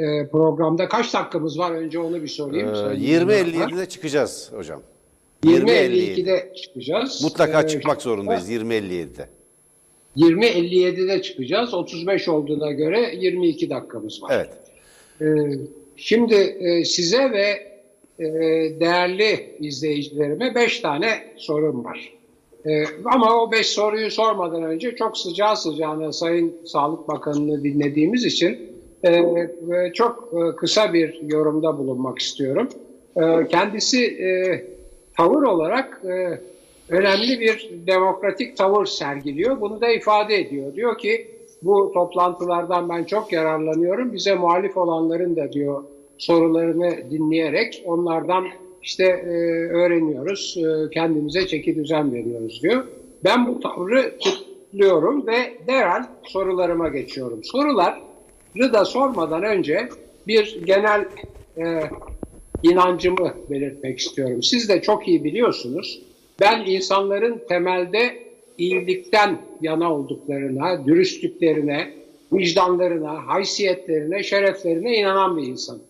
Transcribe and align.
e, 0.00 0.28
programda 0.28 0.88
kaç 0.88 1.14
dakikamız 1.14 1.58
var? 1.58 1.70
Önce 1.70 1.98
onu 1.98 2.22
bir 2.22 2.28
sorayım. 2.28 2.68
Ee, 2.74 2.76
Sayın 2.76 3.00
20.57'de 3.00 3.86
çıkacağız 3.86 4.50
hocam. 4.54 4.82
20.52'de 5.44 6.52
çıkacağız. 6.62 7.22
Mutlaka 7.22 7.62
Ee, 7.62 7.66
çıkmak 7.68 8.02
zorundayız 8.02 8.50
20.57'de. 8.50 9.28
20.57'de 10.16 11.22
çıkacağız. 11.22 11.74
35 11.74 12.28
olduğuna 12.28 12.72
göre 12.72 13.14
22 13.20 13.70
dakikamız 13.70 14.22
var. 14.22 14.30
Evet. 14.34 14.50
Ee, 15.20 15.58
Şimdi 15.96 16.34
e, 16.34 16.84
size 16.84 17.30
ve 17.30 17.70
e, 18.18 18.26
değerli 18.80 19.56
izleyicilerime 19.60 20.54
5 20.54 20.80
tane 20.80 21.08
sorum 21.36 21.84
var. 21.84 22.12
Ee, 22.66 22.84
Ama 23.04 23.42
o 23.42 23.52
5 23.52 23.66
soruyu 23.66 24.10
sormadan 24.10 24.62
önce 24.62 24.96
çok 24.96 25.18
sıcağı 25.18 25.56
sıcağına 25.56 26.12
Sayın 26.12 26.54
Sağlık 26.64 27.08
Bakanı'nı 27.08 27.64
dinlediğimiz 27.64 28.24
için 28.24 28.52
e, 28.52 28.69
çok 29.94 30.32
e, 30.32 30.56
kısa 30.56 30.92
bir 30.92 31.20
yorumda 31.22 31.78
bulunmak 31.78 32.18
istiyorum. 32.18 32.68
E, 33.16 33.48
Kendisi 33.48 34.04
e, 34.04 34.30
tavır 35.16 35.42
olarak 35.42 36.02
e, 36.04 36.40
önemli 36.88 37.40
bir 37.40 37.70
demokratik 37.86 38.56
tavır 38.56 38.86
sergiliyor. 38.86 39.60
Bunu 39.60 39.80
da 39.80 39.88
ifade 39.88 40.36
ediyor. 40.36 40.74
Diyor 40.74 40.98
ki 40.98 41.26
bu 41.62 41.90
toplantılardan 41.94 42.88
ben 42.88 43.04
çok 43.04 43.32
yararlanıyorum. 43.32 44.12
Bize 44.12 44.34
muhalif 44.34 44.76
olanların 44.76 45.36
da 45.36 45.52
diyor 45.52 45.84
sorularını 46.18 47.10
dinleyerek 47.10 47.82
onlardan 47.86 48.44
işte 48.82 49.04
e, 49.04 49.28
öğreniyoruz. 49.68 50.56
E, 50.58 50.90
kendimize 50.90 51.46
çeki 51.46 51.76
düzen 51.76 52.14
veriyoruz 52.14 52.62
diyor. 52.62 52.84
Ben 53.24 53.46
bu 53.46 53.60
tavrı 53.60 54.14
kutluyorum 54.24 55.26
ve 55.26 55.36
derhal 55.66 56.04
sorularıma 56.22 56.88
geçiyorum. 56.88 57.44
Soruları 57.44 58.09
da 58.58 58.84
sormadan 58.84 59.42
önce 59.42 59.88
bir 60.26 60.62
genel 60.64 61.04
e, 61.58 61.82
inancımı 62.62 63.34
belirtmek 63.50 63.98
istiyorum. 63.98 64.42
Siz 64.42 64.68
de 64.68 64.82
çok 64.82 65.08
iyi 65.08 65.24
biliyorsunuz. 65.24 66.02
Ben 66.40 66.64
insanların 66.66 67.42
temelde 67.48 68.18
iyilikten 68.58 69.38
yana 69.60 69.94
olduklarına, 69.94 70.86
dürüstlüklerine, 70.86 71.90
vicdanlarına, 72.32 73.26
haysiyetlerine, 73.26 74.22
şereflerine 74.22 74.96
inanan 74.96 75.36
bir 75.36 75.42
insanım. 75.42 75.82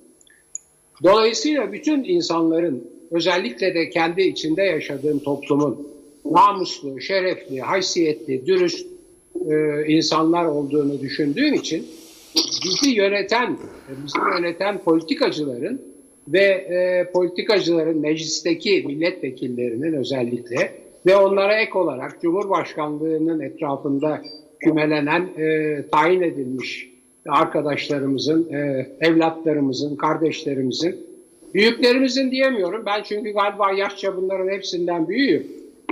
Dolayısıyla 1.03 1.73
bütün 1.73 2.05
insanların 2.05 2.91
özellikle 3.11 3.75
de 3.75 3.91
kendi 3.91 4.23
içinde 4.23 4.63
yaşadığım 4.63 5.19
toplumun 5.19 5.89
namuslu, 6.25 7.01
şerefli, 7.01 7.61
haysiyetli, 7.61 8.47
dürüst 8.47 8.87
e, 9.51 9.87
insanlar 9.87 10.45
olduğunu 10.45 11.01
düşündüğüm 11.01 11.55
için 11.55 11.87
bizi 12.37 12.91
yöneten, 12.91 13.59
bizi 14.05 14.19
yöneten 14.37 14.79
politikacıların 14.79 15.83
ve 16.29 16.45
e, 16.45 17.11
politikacıların 17.13 17.99
meclisteki 17.99 18.85
milletvekillerinin 18.87 19.93
özellikle 19.93 20.73
ve 21.07 21.17
onlara 21.17 21.61
ek 21.61 21.79
olarak 21.79 22.23
Cumhurbaşkanlığının 22.23 23.41
etrafında 23.41 24.23
kümelenen, 24.61 25.29
e, 25.39 25.85
tayin 25.93 26.21
edilmiş 26.21 26.91
arkadaşlarımızın, 27.29 28.53
e, 28.53 28.87
evlatlarımızın, 29.01 29.97
kardeşlerimizin, 29.97 30.97
büyüklerimizin 31.55 32.31
diyemiyorum. 32.31 32.83
Ben 32.87 33.03
çünkü 33.03 33.33
galiba 33.33 33.73
yaşça 33.73 34.17
bunların 34.17 34.49
hepsinden 34.49 35.09
büyüğüm. 35.09 35.47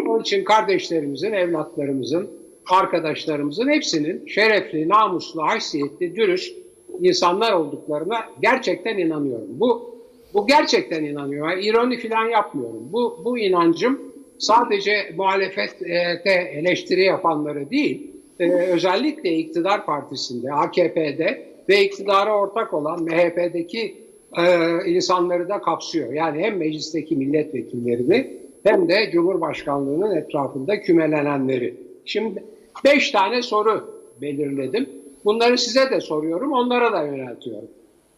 Onun 0.06 0.20
için 0.20 0.44
kardeşlerimizin, 0.44 1.32
evlatlarımızın, 1.32 2.30
arkadaşlarımızın 2.70 3.68
hepsinin 3.68 4.26
şerefli, 4.26 4.88
namuslu, 4.88 5.42
haysiyetli, 5.42 6.16
dürüst 6.16 6.56
insanlar 7.00 7.52
olduklarına 7.52 8.16
gerçekten 8.42 8.98
inanıyorum. 8.98 9.48
Bu 9.50 9.98
bu 10.34 10.46
gerçekten 10.46 11.04
inanıyorum. 11.04 11.50
Yani 11.50 11.64
ironi 11.64 11.98
falan 11.98 12.28
yapmıyorum. 12.28 12.88
Bu 12.92 13.20
bu 13.24 13.38
inancım 13.38 14.00
sadece 14.38 15.12
muhalefette 15.16 16.50
eleştiri 16.54 17.04
yapanları 17.04 17.70
değil, 17.70 18.10
e, 18.40 18.50
özellikle 18.50 19.32
iktidar 19.32 19.86
partisinde, 19.86 20.52
AKP'de 20.52 21.48
ve 21.68 21.84
iktidara 21.84 22.38
ortak 22.38 22.74
olan 22.74 23.02
MHP'deki 23.02 23.94
e, 24.38 24.44
insanları 24.86 25.48
da 25.48 25.60
kapsıyor. 25.60 26.12
Yani 26.12 26.42
hem 26.42 26.56
meclisteki 26.56 27.16
milletvekillerini 27.16 28.38
hem 28.64 28.88
de 28.88 29.10
Cumhurbaşkanlığının 29.12 30.16
etrafında 30.16 30.80
kümelenenleri. 30.80 31.74
Şimdi 32.04 32.44
beş 32.84 33.10
tane 33.10 33.42
soru 33.42 34.02
belirledim. 34.20 34.88
Bunları 35.24 35.58
size 35.58 35.90
de 35.90 36.00
soruyorum, 36.00 36.52
onlara 36.52 36.92
da 36.92 37.02
yöneltiyorum. 37.02 37.68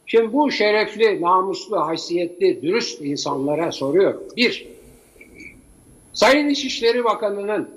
Şimdi 0.06 0.32
bu 0.32 0.50
şerefli, 0.50 1.20
namuslu, 1.20 1.80
haysiyetli, 1.80 2.62
dürüst 2.62 3.00
insanlara 3.02 3.72
soruyorum. 3.72 4.22
Bir, 4.36 4.66
Sayın 6.12 6.48
İçişleri 6.48 7.04
Bakanı'nın 7.04 7.70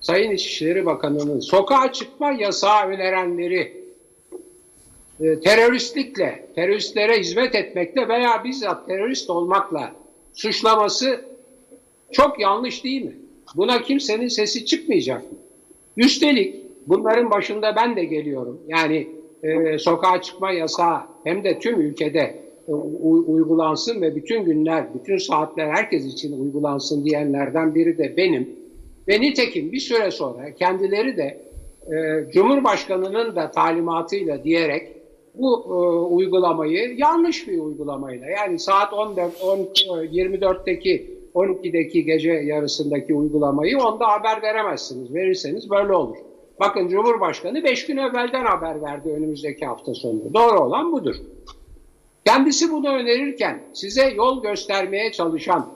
Sayın 0.00 0.30
İçişleri 0.30 0.86
Bakanı'nın 0.86 1.40
sokağa 1.40 1.92
çıkma 1.92 2.32
yasağı 2.32 2.88
önerenleri 2.88 3.84
e, 5.20 5.40
teröristlikle, 5.40 6.46
teröristlere 6.54 7.20
hizmet 7.20 7.54
etmekle 7.54 8.08
veya 8.08 8.44
bizzat 8.44 8.86
terörist 8.86 9.30
olmakla 9.30 9.92
suçlaması 10.34 11.24
çok 12.12 12.40
yanlış 12.40 12.84
değil 12.84 13.02
mi? 13.02 13.16
Buna 13.56 13.82
kimsenin 13.82 14.28
sesi 14.28 14.66
çıkmayacak 14.66 15.32
mı? 15.32 15.38
Üstelik 15.96 16.54
bunların 16.86 17.30
başında 17.30 17.76
ben 17.76 17.96
de 17.96 18.04
geliyorum. 18.04 18.60
Yani 18.68 19.08
e, 19.42 19.78
sokağa 19.78 20.22
çıkma 20.22 20.52
yasağı 20.52 21.00
hem 21.24 21.44
de 21.44 21.58
tüm 21.58 21.80
ülkede 21.80 22.46
e, 22.68 22.72
uygulansın 22.72 24.02
ve 24.02 24.16
bütün 24.16 24.44
günler, 24.44 24.94
bütün 24.94 25.16
saatler 25.16 25.68
herkes 25.68 26.06
için 26.06 26.40
uygulansın 26.40 27.04
diyenlerden 27.04 27.74
biri 27.74 27.98
de 27.98 28.16
benim. 28.16 28.56
Ve 29.08 29.20
nitekim 29.20 29.72
bir 29.72 29.80
süre 29.80 30.10
sonra 30.10 30.54
kendileri 30.54 31.16
de 31.16 31.46
e, 31.86 32.30
Cumhurbaşkanı'nın 32.32 33.36
da 33.36 33.50
talimatıyla 33.50 34.44
diyerek 34.44 34.92
bu 35.34 35.64
e, 35.68 35.72
uygulamayı 36.14 36.94
yanlış 36.96 37.48
bir 37.48 37.58
uygulamayla 37.58 38.26
yani 38.26 38.58
saat 38.58 38.92
14, 38.92 39.42
10, 39.42 39.58
24'teki 39.58 41.15
12'deki 41.36 42.04
gece 42.04 42.32
yarısındaki 42.32 43.14
uygulamayı 43.14 43.78
onda 43.78 44.08
haber 44.08 44.42
veremezsiniz. 44.42 45.14
Verirseniz 45.14 45.70
böyle 45.70 45.92
olur. 45.92 46.16
Bakın 46.60 46.88
Cumhurbaşkanı 46.88 47.64
5 47.64 47.86
gün 47.86 47.96
evvelden 47.96 48.44
haber 48.44 48.82
verdi 48.82 49.08
önümüzdeki 49.08 49.66
hafta 49.66 49.94
sonu. 49.94 50.34
Doğru 50.34 50.60
olan 50.60 50.92
budur. 50.92 51.16
Kendisi 52.24 52.72
bunu 52.72 52.88
önerirken 52.88 53.62
size 53.72 54.08
yol 54.08 54.42
göstermeye 54.42 55.12
çalışan, 55.12 55.72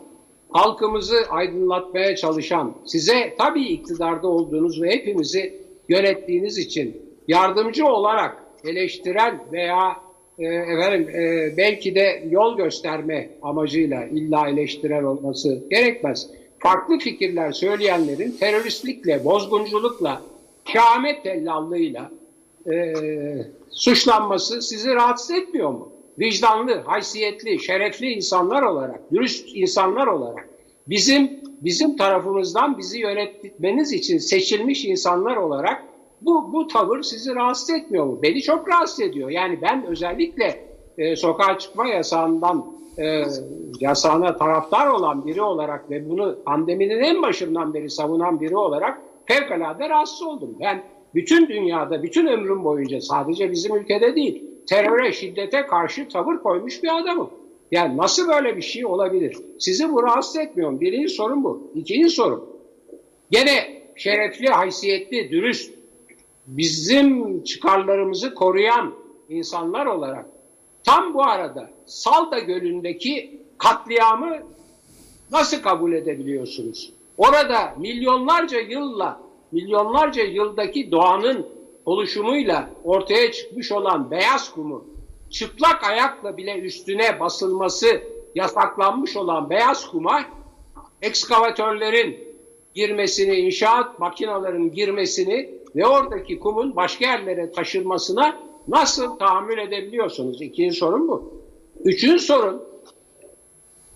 halkımızı 0.50 1.16
aydınlatmaya 1.30 2.16
çalışan, 2.16 2.74
size 2.84 3.34
tabii 3.38 3.64
iktidarda 3.64 4.28
olduğunuz 4.28 4.82
ve 4.82 4.90
hepimizi 4.90 5.62
yönettiğiniz 5.88 6.58
için 6.58 7.02
yardımcı 7.28 7.86
olarak 7.86 8.44
eleştiren 8.64 9.40
veya 9.52 9.96
e, 10.40 10.44
efendim 10.44 11.08
e, 11.08 11.54
belki 11.56 11.94
de 11.94 12.22
yol 12.30 12.56
gösterme 12.56 13.30
amacıyla 13.42 14.04
illa 14.04 14.48
eleştiren 14.48 15.04
olması 15.04 15.64
gerekmez. 15.70 16.30
Farklı 16.58 16.98
fikirler 16.98 17.52
söyleyenlerin 17.52 18.36
teröristlikle, 18.40 19.24
bozgunculukla, 19.24 20.22
şahmet 20.64 21.22
tellallığıyla 21.22 22.10
e, 22.72 22.94
suçlanması 23.70 24.62
sizi 24.62 24.94
rahatsız 24.94 25.30
etmiyor 25.30 25.70
mu? 25.70 25.92
Vicdanlı, 26.18 26.74
haysiyetli, 26.74 27.58
şerefli 27.58 28.06
insanlar 28.06 28.62
olarak, 28.62 29.12
dürüst 29.12 29.48
insanlar 29.54 30.06
olarak 30.06 30.48
bizim 30.86 31.40
bizim 31.60 31.96
tarafımızdan 31.96 32.78
bizi 32.78 32.98
yönetmeniz 32.98 33.92
için 33.92 34.18
seçilmiş 34.18 34.84
insanlar 34.84 35.36
olarak 35.36 35.82
bu, 36.22 36.52
bu 36.52 36.66
tavır 36.66 37.02
sizi 37.02 37.34
rahatsız 37.34 37.70
etmiyor 37.70 38.06
mu? 38.06 38.18
Beni 38.22 38.42
çok 38.42 38.68
rahatsız 38.68 39.00
ediyor. 39.00 39.30
Yani 39.30 39.58
ben 39.62 39.86
özellikle 39.86 40.70
e, 40.98 41.16
sokağa 41.16 41.58
çıkma 41.58 41.86
yasağından 41.86 42.66
e, 42.98 43.22
yasağına 43.80 44.36
taraftar 44.36 44.86
olan 44.86 45.26
biri 45.26 45.42
olarak 45.42 45.90
ve 45.90 46.10
bunu 46.10 46.38
pandeminin 46.44 47.00
en 47.02 47.22
başından 47.22 47.74
beri 47.74 47.90
savunan 47.90 48.40
biri 48.40 48.56
olarak 48.56 49.00
fevkalade 49.26 49.88
rahatsız 49.88 50.22
oldum. 50.22 50.56
Ben 50.60 50.82
bütün 51.14 51.48
dünyada, 51.48 52.02
bütün 52.02 52.26
ömrüm 52.26 52.64
boyunca 52.64 53.00
sadece 53.00 53.50
bizim 53.50 53.76
ülkede 53.76 54.16
değil, 54.16 54.44
teröre, 54.68 55.12
şiddete 55.12 55.66
karşı 55.66 56.08
tavır 56.08 56.38
koymuş 56.38 56.82
bir 56.82 56.98
adamım. 56.98 57.30
Yani 57.70 57.96
nasıl 57.96 58.28
böyle 58.28 58.56
bir 58.56 58.62
şey 58.62 58.86
olabilir? 58.86 59.36
Sizi 59.58 59.92
bu 59.92 60.02
rahatsız 60.02 60.36
etmiyor? 60.36 60.80
Birinci 60.80 61.08
sorun 61.08 61.44
bu. 61.44 61.72
İkinci 61.74 62.10
sorun. 62.10 62.44
Gene 63.30 63.82
şerefli, 63.96 64.48
haysiyetli, 64.48 65.30
dürüst, 65.30 65.74
bizim 66.50 67.44
çıkarlarımızı 67.44 68.34
koruyan 68.34 68.94
insanlar 69.28 69.86
olarak 69.86 70.26
tam 70.84 71.14
bu 71.14 71.22
arada 71.24 71.70
Salda 71.86 72.38
Gölü'ndeki 72.38 73.40
katliamı 73.58 74.36
nasıl 75.30 75.62
kabul 75.62 75.92
edebiliyorsunuz? 75.92 76.92
Orada 77.18 77.74
milyonlarca 77.78 78.60
yılla, 78.60 79.20
milyonlarca 79.52 80.22
yıldaki 80.22 80.90
doğanın 80.90 81.46
oluşumuyla 81.86 82.70
ortaya 82.84 83.32
çıkmış 83.32 83.72
olan 83.72 84.10
beyaz 84.10 84.52
kumu 84.52 84.84
çıplak 85.30 85.84
ayakla 85.84 86.36
bile 86.36 86.58
üstüne 86.58 87.20
basılması 87.20 88.02
yasaklanmış 88.34 89.16
olan 89.16 89.50
beyaz 89.50 89.90
kuma 89.90 90.20
ekskavatörlerin 91.02 92.18
girmesini, 92.74 93.36
inşaat 93.36 93.98
makinalarının 93.98 94.72
girmesini 94.72 95.59
ve 95.76 95.86
oradaki 95.86 96.38
kumun 96.38 96.76
başka 96.76 97.06
yerlere 97.06 97.52
taşınmasına 97.52 98.36
nasıl 98.68 99.18
tahammül 99.18 99.58
edebiliyorsunuz? 99.58 100.42
İkinci 100.42 100.76
sorun 100.76 101.08
bu. 101.08 101.32
Üçüncü 101.84 102.18
sorun, 102.18 102.62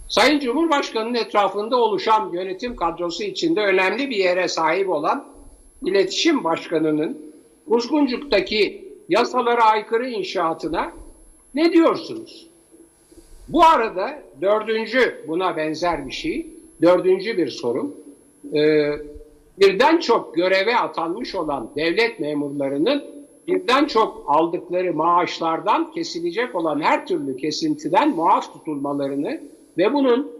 Sayın 0.08 0.40
Cumhurbaşkanı'nın 0.40 1.14
etrafında 1.14 1.76
oluşan 1.76 2.30
yönetim 2.32 2.76
kadrosu 2.76 3.22
içinde 3.22 3.60
önemli 3.60 4.10
bir 4.10 4.16
yere 4.16 4.48
sahip 4.48 4.88
olan 4.88 5.24
İletişim 5.84 6.44
Başkanı'nın 6.44 7.32
Uzguncuk'taki 7.66 8.88
yasalara 9.08 9.64
aykırı 9.64 10.10
inşaatına 10.10 10.92
ne 11.54 11.72
diyorsunuz? 11.72 12.46
Bu 13.48 13.64
arada 13.64 14.22
dördüncü 14.42 15.24
buna 15.28 15.56
benzer 15.56 16.06
bir 16.06 16.12
şey, 16.12 16.46
dördüncü 16.82 17.36
bir 17.36 17.48
sorun. 17.48 17.94
Ee, 18.54 18.90
birden 19.60 19.98
çok 19.98 20.34
göreve 20.34 20.76
atanmış 20.76 21.34
olan 21.34 21.70
devlet 21.76 22.20
memurlarının 22.20 23.04
birden 23.48 23.84
çok 23.84 24.24
aldıkları 24.26 24.94
maaşlardan 24.94 25.92
kesilecek 25.92 26.54
olan 26.54 26.80
her 26.80 27.06
türlü 27.06 27.36
kesintiden 27.36 28.10
muaf 28.10 28.52
tutulmalarını 28.52 29.40
ve 29.78 29.92
bunun 29.92 30.32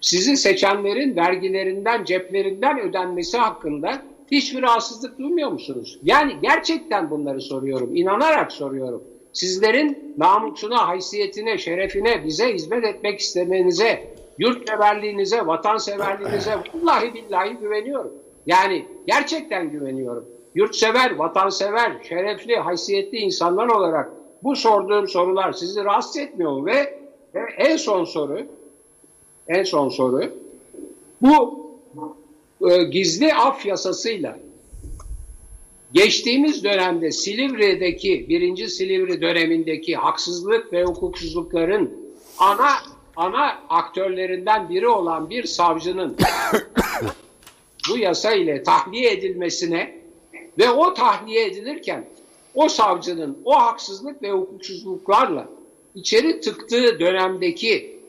sizi 0.00 0.36
seçenlerin 0.36 1.16
vergilerinden, 1.16 2.04
ceplerinden 2.04 2.80
ödenmesi 2.80 3.38
hakkında 3.38 4.02
hiçbir 4.30 4.62
rahatsızlık 4.62 5.18
duymuyor 5.18 5.50
musunuz? 5.50 5.98
Yani 6.02 6.32
gerçekten 6.42 7.10
bunları 7.10 7.40
soruyorum, 7.40 7.96
inanarak 7.96 8.52
soruyorum. 8.52 9.02
Sizlerin 9.32 10.14
namusuna, 10.18 10.88
haysiyetine, 10.88 11.58
şerefine, 11.58 12.24
bize 12.24 12.54
hizmet 12.54 12.84
etmek 12.84 13.20
istemenize, 13.20 14.14
yurtseverliğinize, 14.40 15.46
vatanseverliğinize 15.46 16.54
vallahi 16.74 17.14
billahi 17.14 17.56
güveniyorum. 17.56 18.12
Yani 18.46 18.86
gerçekten 19.06 19.70
güveniyorum. 19.70 20.24
Yurtsever, 20.54 21.16
vatansever, 21.16 21.92
şerefli, 22.08 22.56
haysiyetli 22.56 23.18
insanlar 23.18 23.68
olarak 23.68 24.10
bu 24.42 24.56
sorduğum 24.56 25.08
sorular 25.08 25.52
sizi 25.52 25.84
rahatsız 25.84 26.16
etmiyor 26.16 26.52
mu? 26.52 26.66
Ve, 26.66 27.00
ve 27.34 27.40
en 27.58 27.76
son 27.76 28.04
soru, 28.04 28.40
en 29.48 29.62
son 29.62 29.88
soru, 29.88 30.22
bu 31.22 31.60
e, 32.70 32.82
gizli 32.82 33.34
af 33.34 33.66
yasasıyla 33.66 34.38
geçtiğimiz 35.92 36.64
dönemde 36.64 37.10
Silivri'deki 37.10 38.26
birinci 38.28 38.68
Silivri 38.68 39.20
dönemindeki 39.20 39.96
haksızlık 39.96 40.72
ve 40.72 40.84
hukuksuzlukların 40.84 41.90
ana 42.38 42.70
ana 43.20 43.58
aktörlerinden 43.68 44.68
biri 44.68 44.88
olan 44.88 45.30
bir 45.30 45.44
savcının 45.44 46.16
bu 47.90 47.98
yasa 47.98 48.32
ile 48.32 48.62
tahliye 48.62 49.12
edilmesine 49.12 49.94
ve 50.58 50.70
o 50.70 50.94
tahliye 50.94 51.46
edilirken 51.46 52.04
o 52.54 52.68
savcının 52.68 53.38
o 53.44 53.54
haksızlık 53.54 54.22
ve 54.22 54.30
hukuksuzluklarla 54.30 55.48
içeri 55.94 56.40
tıktığı 56.40 57.00
dönemdeki 57.00 58.00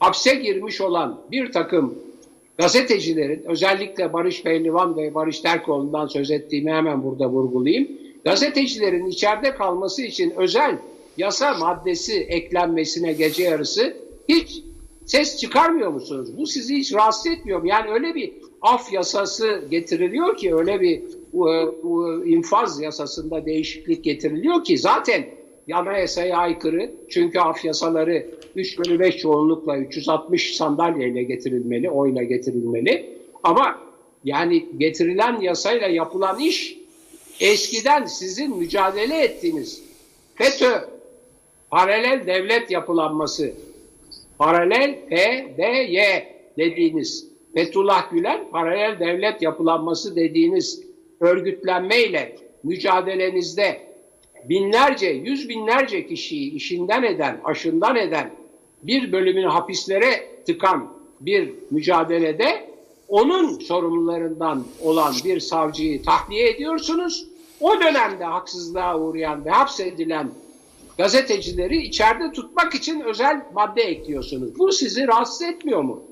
hapse 0.00 0.34
girmiş 0.34 0.80
olan 0.80 1.20
bir 1.30 1.52
takım 1.52 1.98
gazetecilerin 2.58 3.44
özellikle 3.46 4.12
Barış 4.12 4.42
Pehlivan 4.42 4.96
ve 4.96 5.14
Barış 5.14 5.40
Terkoğlu'ndan 5.40 6.06
söz 6.06 6.30
ettiğimi 6.30 6.72
hemen 6.72 7.02
burada 7.02 7.28
vurgulayayım. 7.28 7.88
Gazetecilerin 8.24 9.06
içeride 9.06 9.54
kalması 9.54 10.02
için 10.02 10.30
özel 10.36 10.78
yasa 11.16 11.54
maddesi 11.54 12.20
eklenmesine 12.20 13.12
gece 13.12 13.42
yarısı 13.42 14.07
hiç 14.28 14.62
ses 15.06 15.36
çıkarmıyor 15.36 15.90
musunuz? 15.90 16.36
Bu 16.36 16.46
sizi 16.46 16.76
hiç 16.76 16.94
rahatsız 16.94 17.26
etmiyor 17.26 17.60
mu? 17.60 17.68
Yani 17.68 17.90
öyle 17.90 18.14
bir 18.14 18.32
af 18.62 18.92
yasası 18.92 19.64
getiriliyor 19.70 20.36
ki 20.36 20.54
öyle 20.54 20.80
bir 20.80 21.02
infaz 22.24 22.80
yasasında 22.80 23.46
değişiklik 23.46 24.04
getiriliyor 24.04 24.64
ki 24.64 24.78
zaten 24.78 25.24
anayasaya 25.74 26.36
aykırı. 26.36 26.90
Çünkü 27.08 27.38
af 27.38 27.64
yasaları 27.64 28.26
3 28.56 28.78
bölü 28.78 29.00
5 29.00 29.16
çoğunlukla 29.16 29.78
360 29.78 30.56
sandalyeyle 30.56 31.22
getirilmeli, 31.22 31.90
oyla 31.90 32.22
getirilmeli. 32.22 33.18
Ama 33.42 33.78
yani 34.24 34.66
getirilen 34.78 35.40
yasayla 35.40 35.88
yapılan 35.88 36.38
iş 36.38 36.78
eskiden 37.40 38.04
sizin 38.04 38.56
mücadele 38.56 39.22
ettiğiniz 39.22 39.82
FETÖ 40.34 40.88
paralel 41.70 42.26
devlet 42.26 42.70
yapılanması 42.70 43.52
paralel 44.38 44.94
PDY 45.08 45.98
dediğiniz 46.58 47.28
Fethullah 47.54 48.10
Gülen 48.10 48.50
paralel 48.50 49.00
devlet 49.00 49.42
yapılanması 49.42 50.16
dediğiniz 50.16 50.82
örgütlenmeyle 51.20 52.36
mücadelenizde 52.62 53.80
binlerce, 54.44 55.06
yüz 55.06 55.48
binlerce 55.48 56.06
kişiyi 56.06 56.52
işinden 56.52 57.02
eden, 57.02 57.40
aşından 57.44 57.96
eden, 57.96 58.30
bir 58.82 59.12
bölümünü 59.12 59.46
hapislere 59.46 60.42
tıkan 60.46 60.92
bir 61.20 61.54
mücadelede 61.70 62.68
onun 63.08 63.58
sorumlularından 63.58 64.64
olan 64.82 65.14
bir 65.24 65.40
savcıyı 65.40 66.02
tahliye 66.02 66.50
ediyorsunuz. 66.50 67.26
O 67.60 67.80
dönemde 67.80 68.24
haksızlığa 68.24 68.98
uğrayan 68.98 69.44
ve 69.44 69.50
hapsedilen 69.50 70.30
gazetecileri 70.98 71.76
içeride 71.76 72.32
tutmak 72.32 72.74
için 72.74 73.00
özel 73.00 73.46
madde 73.54 73.82
ekliyorsunuz. 73.82 74.58
Bu 74.58 74.72
sizi 74.72 75.08
rahatsız 75.08 75.42
etmiyor 75.42 75.82
mu? 75.82 76.02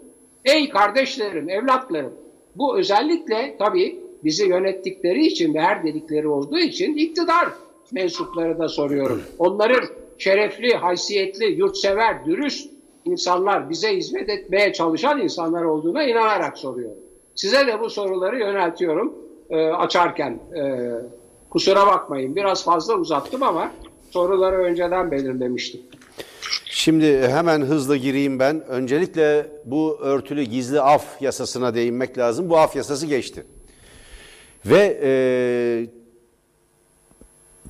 Ey 0.44 0.68
kardeşlerim, 0.68 1.48
evlatlarım, 1.48 2.12
bu 2.54 2.78
özellikle 2.78 3.56
tabii 3.58 4.00
bizi 4.24 4.48
yönettikleri 4.48 5.26
için 5.26 5.54
ve 5.54 5.60
her 5.60 5.84
dedikleri 5.84 6.28
olduğu 6.28 6.58
için 6.58 6.96
iktidar 6.96 7.48
mensupları 7.92 8.58
da 8.58 8.68
soruyorum. 8.68 9.22
Onların 9.38 9.88
şerefli, 10.18 10.74
haysiyetli, 10.74 11.44
yurtsever, 11.44 12.26
dürüst 12.26 12.70
insanlar, 13.04 13.70
bize 13.70 13.96
hizmet 13.96 14.28
etmeye 14.28 14.72
çalışan 14.72 15.20
insanlar 15.20 15.64
olduğuna 15.64 16.04
inanarak 16.04 16.58
soruyorum. 16.58 16.98
Size 17.34 17.66
de 17.66 17.80
bu 17.80 17.90
soruları 17.90 18.38
yöneltiyorum 18.38 19.14
e, 19.50 19.66
açarken. 19.66 20.38
E, 20.56 20.90
kusura 21.50 21.86
bakmayın 21.86 22.36
biraz 22.36 22.64
fazla 22.64 22.94
uzattım 22.94 23.42
ama 23.42 23.70
soruları 24.10 24.56
önceden 24.56 25.10
belirlemiştim. 25.10 25.80
Şimdi 26.64 27.28
hemen 27.28 27.60
hızla 27.60 27.96
gireyim 27.96 28.38
ben. 28.38 28.66
Öncelikle 28.68 29.46
bu 29.64 29.98
örtülü 30.00 30.42
gizli 30.42 30.80
af 30.80 31.22
yasasına 31.22 31.74
değinmek 31.74 32.18
lazım. 32.18 32.50
Bu 32.50 32.58
af 32.58 32.76
yasası 32.76 33.06
geçti. 33.06 33.46
Ve 34.66 34.98
e, 35.02 35.10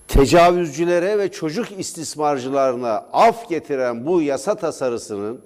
tecavüzcülere 0.09 1.19
ve 1.19 1.33
çocuk 1.33 1.67
istismarcılarına 1.79 3.07
af 3.13 3.49
getiren 3.49 4.07
bu 4.07 4.23
yasa 4.23 4.55
tasarısının 4.55 5.41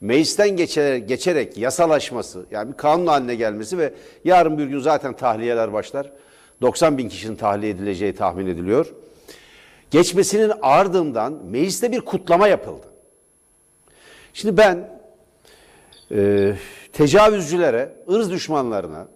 meclisten 0.00 0.56
geçerek, 0.56 1.08
geçerek 1.08 1.58
yasalaşması, 1.58 2.46
yani 2.50 2.72
bir 2.72 2.76
kanun 2.76 3.06
haline 3.06 3.34
gelmesi 3.34 3.78
ve 3.78 3.94
yarın 4.24 4.58
bir 4.58 4.66
gün 4.66 4.80
zaten 4.80 5.12
tahliyeler 5.12 5.72
başlar. 5.72 6.12
90 6.60 6.98
bin 6.98 7.08
kişinin 7.08 7.36
tahliye 7.36 7.72
edileceği 7.72 8.14
tahmin 8.14 8.46
ediliyor. 8.46 8.94
Geçmesinin 9.90 10.52
ardından 10.62 11.32
mecliste 11.32 11.92
bir 11.92 12.00
kutlama 12.00 12.48
yapıldı. 12.48 12.86
Şimdi 14.32 14.56
ben 14.56 14.90
e, 16.10 16.52
tecavüzcülere, 16.92 17.92
ırz 18.10 18.30
düşmanlarına, 18.30 19.08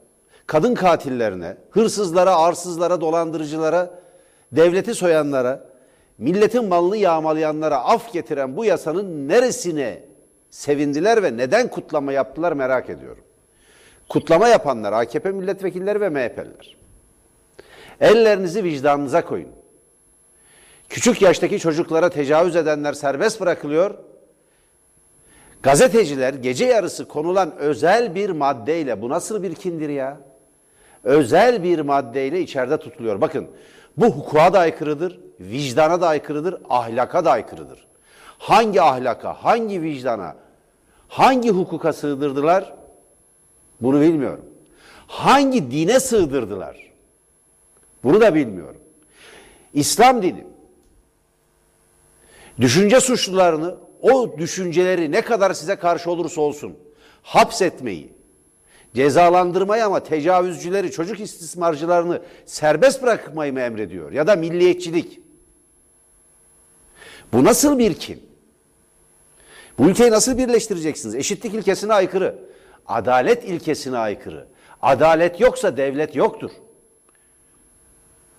kadın 0.46 0.74
katillerine, 0.74 1.56
hırsızlara, 1.70 2.36
arsızlara, 2.36 3.00
dolandırıcılara, 3.00 4.00
devleti 4.52 4.94
soyanlara, 4.94 5.66
milletin 6.18 6.64
malını 6.64 6.96
yağmalayanlara 6.96 7.84
af 7.84 8.12
getiren 8.12 8.56
bu 8.56 8.64
yasanın 8.64 9.28
neresine 9.28 10.02
sevindiler 10.50 11.22
ve 11.22 11.36
neden 11.36 11.68
kutlama 11.68 12.12
yaptılar 12.12 12.52
merak 12.52 12.90
ediyorum. 12.90 13.24
Kutlama 14.08 14.48
yapanlar 14.48 14.92
AKP 14.92 15.30
milletvekilleri 15.30 16.00
ve 16.00 16.08
MHP'liler. 16.08 16.76
Ellerinizi 18.00 18.64
vicdanınıza 18.64 19.24
koyun. 19.24 19.59
Küçük 20.90 21.22
yaştaki 21.22 21.58
çocuklara 21.58 22.10
tecavüz 22.10 22.56
edenler 22.56 22.92
serbest 22.92 23.40
bırakılıyor. 23.40 23.94
Gazeteciler 25.62 26.34
gece 26.34 26.64
yarısı 26.64 27.08
konulan 27.08 27.56
özel 27.56 28.14
bir 28.14 28.30
maddeyle, 28.30 29.02
bu 29.02 29.08
nasıl 29.08 29.42
bir 29.42 29.54
kindir 29.54 29.88
ya? 29.88 30.20
Özel 31.04 31.62
bir 31.62 31.80
maddeyle 31.80 32.40
içeride 32.40 32.76
tutuluyor. 32.76 33.20
Bakın 33.20 33.46
bu 33.96 34.06
hukuka 34.06 34.52
da 34.52 34.58
aykırıdır, 34.58 35.20
vicdana 35.40 36.00
da 36.00 36.08
aykırıdır, 36.08 36.56
ahlaka 36.70 37.24
da 37.24 37.30
aykırıdır. 37.30 37.86
Hangi 38.38 38.82
ahlaka, 38.82 39.32
hangi 39.32 39.82
vicdana, 39.82 40.36
hangi 41.08 41.50
hukuka 41.50 41.92
sığdırdılar? 41.92 42.74
Bunu 43.80 44.00
bilmiyorum. 44.00 44.44
Hangi 45.06 45.70
dine 45.70 46.00
sığdırdılar? 46.00 46.90
Bunu 48.04 48.20
da 48.20 48.34
bilmiyorum. 48.34 48.80
İslam 49.74 50.22
dini 50.22 50.44
Düşünce 52.60 53.00
suçlularını 53.00 53.76
o 54.02 54.38
düşünceleri 54.38 55.12
ne 55.12 55.20
kadar 55.20 55.54
size 55.54 55.76
karşı 55.76 56.10
olursa 56.10 56.40
olsun 56.40 56.76
hapsetmeyi, 57.22 58.12
cezalandırmayı 58.94 59.86
ama 59.86 60.00
tecavüzcüleri, 60.00 60.90
çocuk 60.90 61.20
istismarcılarını 61.20 62.22
serbest 62.46 63.02
bırakmayı 63.02 63.52
mı 63.52 63.60
emrediyor? 63.60 64.12
Ya 64.12 64.26
da 64.26 64.36
milliyetçilik. 64.36 65.20
Bu 67.32 67.44
nasıl 67.44 67.78
bir 67.78 67.94
kin? 67.94 68.22
Bu 69.78 69.88
ülkeyi 69.88 70.10
nasıl 70.10 70.38
birleştireceksiniz? 70.38 71.14
Eşitlik 71.14 71.54
ilkesine 71.54 71.92
aykırı. 71.92 72.38
Adalet 72.86 73.44
ilkesine 73.44 73.98
aykırı. 73.98 74.46
Adalet 74.82 75.40
yoksa 75.40 75.76
devlet 75.76 76.16
yoktur. 76.16 76.50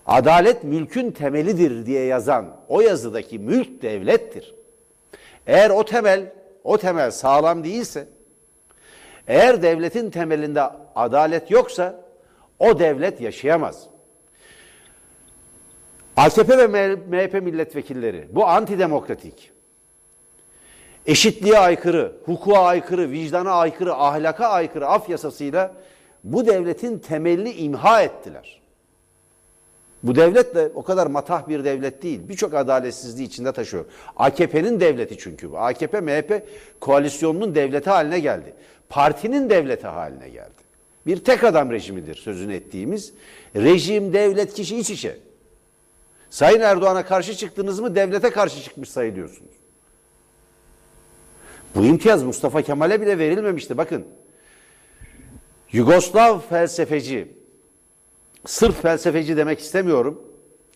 Adalet 0.06 0.64
mülkün 0.64 1.12
temelidir 1.12 1.86
diye 1.86 2.06
yazan 2.06 2.56
o 2.68 2.82
yazıdaki 2.82 3.40
mülk 3.40 3.82
devlettir. 3.82 4.56
Eğer 5.48 5.70
o 5.70 5.86
temel, 5.86 6.32
o 6.64 6.78
temel 6.78 7.12
sağlam 7.12 7.64
değilse, 7.64 8.08
eğer 9.28 9.62
devletin 9.62 10.10
temelinde 10.10 10.64
adalet 10.96 11.52
yoksa 11.52 12.02
o 12.60 12.80
devlet 12.80 13.22
yaşayamaz. 13.22 13.88
AKP 16.18 16.58
ve 16.58 16.96
MHP 16.96 17.34
milletvekilleri 17.34 18.28
bu 18.32 18.48
antidemokratik, 18.48 19.52
eşitliğe 21.06 21.58
aykırı, 21.58 22.12
hukuka 22.26 22.60
aykırı, 22.60 23.12
vicdana 23.12 23.52
aykırı, 23.52 23.94
ahlaka 23.94 24.48
aykırı 24.48 24.88
af 24.88 25.10
yasasıyla 25.10 25.74
bu 26.24 26.46
devletin 26.46 27.00
temelini 27.00 27.52
imha 27.52 28.02
ettiler. 28.02 28.61
Bu 30.04 30.16
devlet 30.16 30.56
de 30.56 30.72
o 30.76 30.84
kadar 30.84 31.08
matah 31.08 31.48
bir 31.48 31.64
devlet 31.64 32.04
değil. 32.04 32.22
Birçok 32.30 32.54
adaletsizliği 32.54 33.28
içinde 33.28 33.52
taşıyor. 33.52 33.86
AKP'nin 34.16 34.80
devleti 34.80 35.18
çünkü 35.18 35.52
bu. 35.52 35.58
AKP, 35.58 36.02
MHP 36.02 36.48
koalisyonunun 36.80 37.56
devleti 37.56 37.90
haline 37.90 38.20
geldi. 38.20 38.54
Partinin 38.90 39.50
devleti 39.50 39.88
haline 39.88 40.30
geldi. 40.30 40.62
Bir 41.06 41.24
tek 41.24 41.44
adam 41.44 41.72
rejimidir 41.72 42.16
sözünü 42.16 42.54
ettiğimiz. 42.54 43.14
Rejim, 43.56 44.14
devlet, 44.14 44.54
kişi 44.54 44.78
iç 44.78 44.90
içe. 44.90 45.18
Sayın 46.30 46.62
Erdoğan'a 46.62 47.06
karşı 47.06 47.36
çıktınız 47.36 47.80
mı 47.80 47.96
devlete 47.96 48.30
karşı 48.30 48.64
çıkmış 48.64 48.90
sayılıyorsunuz. 48.90 49.52
Bu 51.76 51.86
imtiyaz 51.86 52.24
Mustafa 52.24 52.62
Kemal'e 52.62 53.02
bile 53.02 53.18
verilmemişti. 53.18 53.78
Bakın 53.78 54.06
Yugoslav 55.72 56.40
felsefeci, 56.40 57.28
sırf 58.46 58.82
felsefeci 58.82 59.38
demek 59.38 59.60
istemiyorum. 59.60 60.22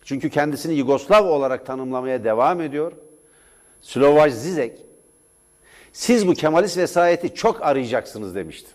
Çünkü 0.04 0.30
kendisini 0.30 0.74
Yugoslav 0.74 1.26
olarak 1.26 1.66
tanımlamaya 1.66 2.24
devam 2.24 2.62
ediyor. 2.62 2.92
Slovaj 3.82 4.34
Zizek, 4.34 4.86
siz 5.94 6.28
bu 6.28 6.34
Kemalist 6.34 6.78
vesayeti 6.78 7.36
çok 7.36 7.62
arayacaksınız 7.62 8.36
demişti. 8.36 8.70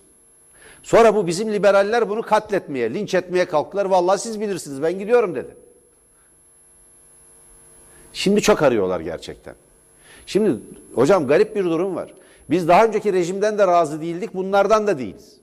Sonra 0.82 1.14
bu 1.14 1.26
bizim 1.26 1.52
liberaller 1.52 2.08
bunu 2.08 2.22
katletmeye, 2.22 2.94
linç 2.94 3.14
etmeye 3.14 3.44
kalktılar. 3.44 3.84
Vallahi 3.84 4.20
siz 4.20 4.40
bilirsiniz 4.40 4.82
ben 4.82 4.98
gidiyorum 4.98 5.34
dedi. 5.34 5.56
Şimdi 8.12 8.42
çok 8.42 8.62
arıyorlar 8.62 9.00
gerçekten. 9.00 9.54
Şimdi 10.26 10.60
hocam 10.94 11.26
garip 11.26 11.56
bir 11.56 11.64
durum 11.64 11.96
var. 11.96 12.14
Biz 12.50 12.68
daha 12.68 12.84
önceki 12.84 13.12
rejimden 13.12 13.58
de 13.58 13.66
razı 13.66 14.00
değildik, 14.00 14.34
bunlardan 14.34 14.86
da 14.86 14.98
değiliz. 14.98 15.39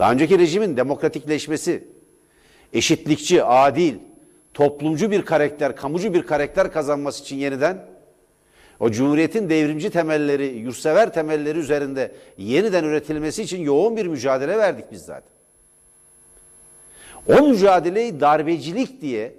Daha 0.00 0.12
önceki 0.12 0.38
rejimin 0.38 0.76
demokratikleşmesi, 0.76 1.88
eşitlikçi, 2.72 3.44
adil, 3.44 3.94
toplumcu 4.54 5.10
bir 5.10 5.22
karakter, 5.22 5.76
kamucu 5.76 6.14
bir 6.14 6.22
karakter 6.22 6.72
kazanması 6.72 7.22
için 7.22 7.36
yeniden 7.36 7.86
o 8.80 8.90
cumhuriyetin 8.90 9.50
devrimci 9.50 9.90
temelleri, 9.90 10.46
yurtsever 10.46 11.12
temelleri 11.12 11.58
üzerinde 11.58 12.12
yeniden 12.38 12.84
üretilmesi 12.84 13.42
için 13.42 13.62
yoğun 13.62 13.96
bir 13.96 14.06
mücadele 14.06 14.58
verdik 14.58 14.84
biz 14.92 15.02
zaten. 15.02 15.32
O 17.28 17.48
mücadeleyi 17.48 18.20
darbecilik 18.20 19.00
diye, 19.00 19.34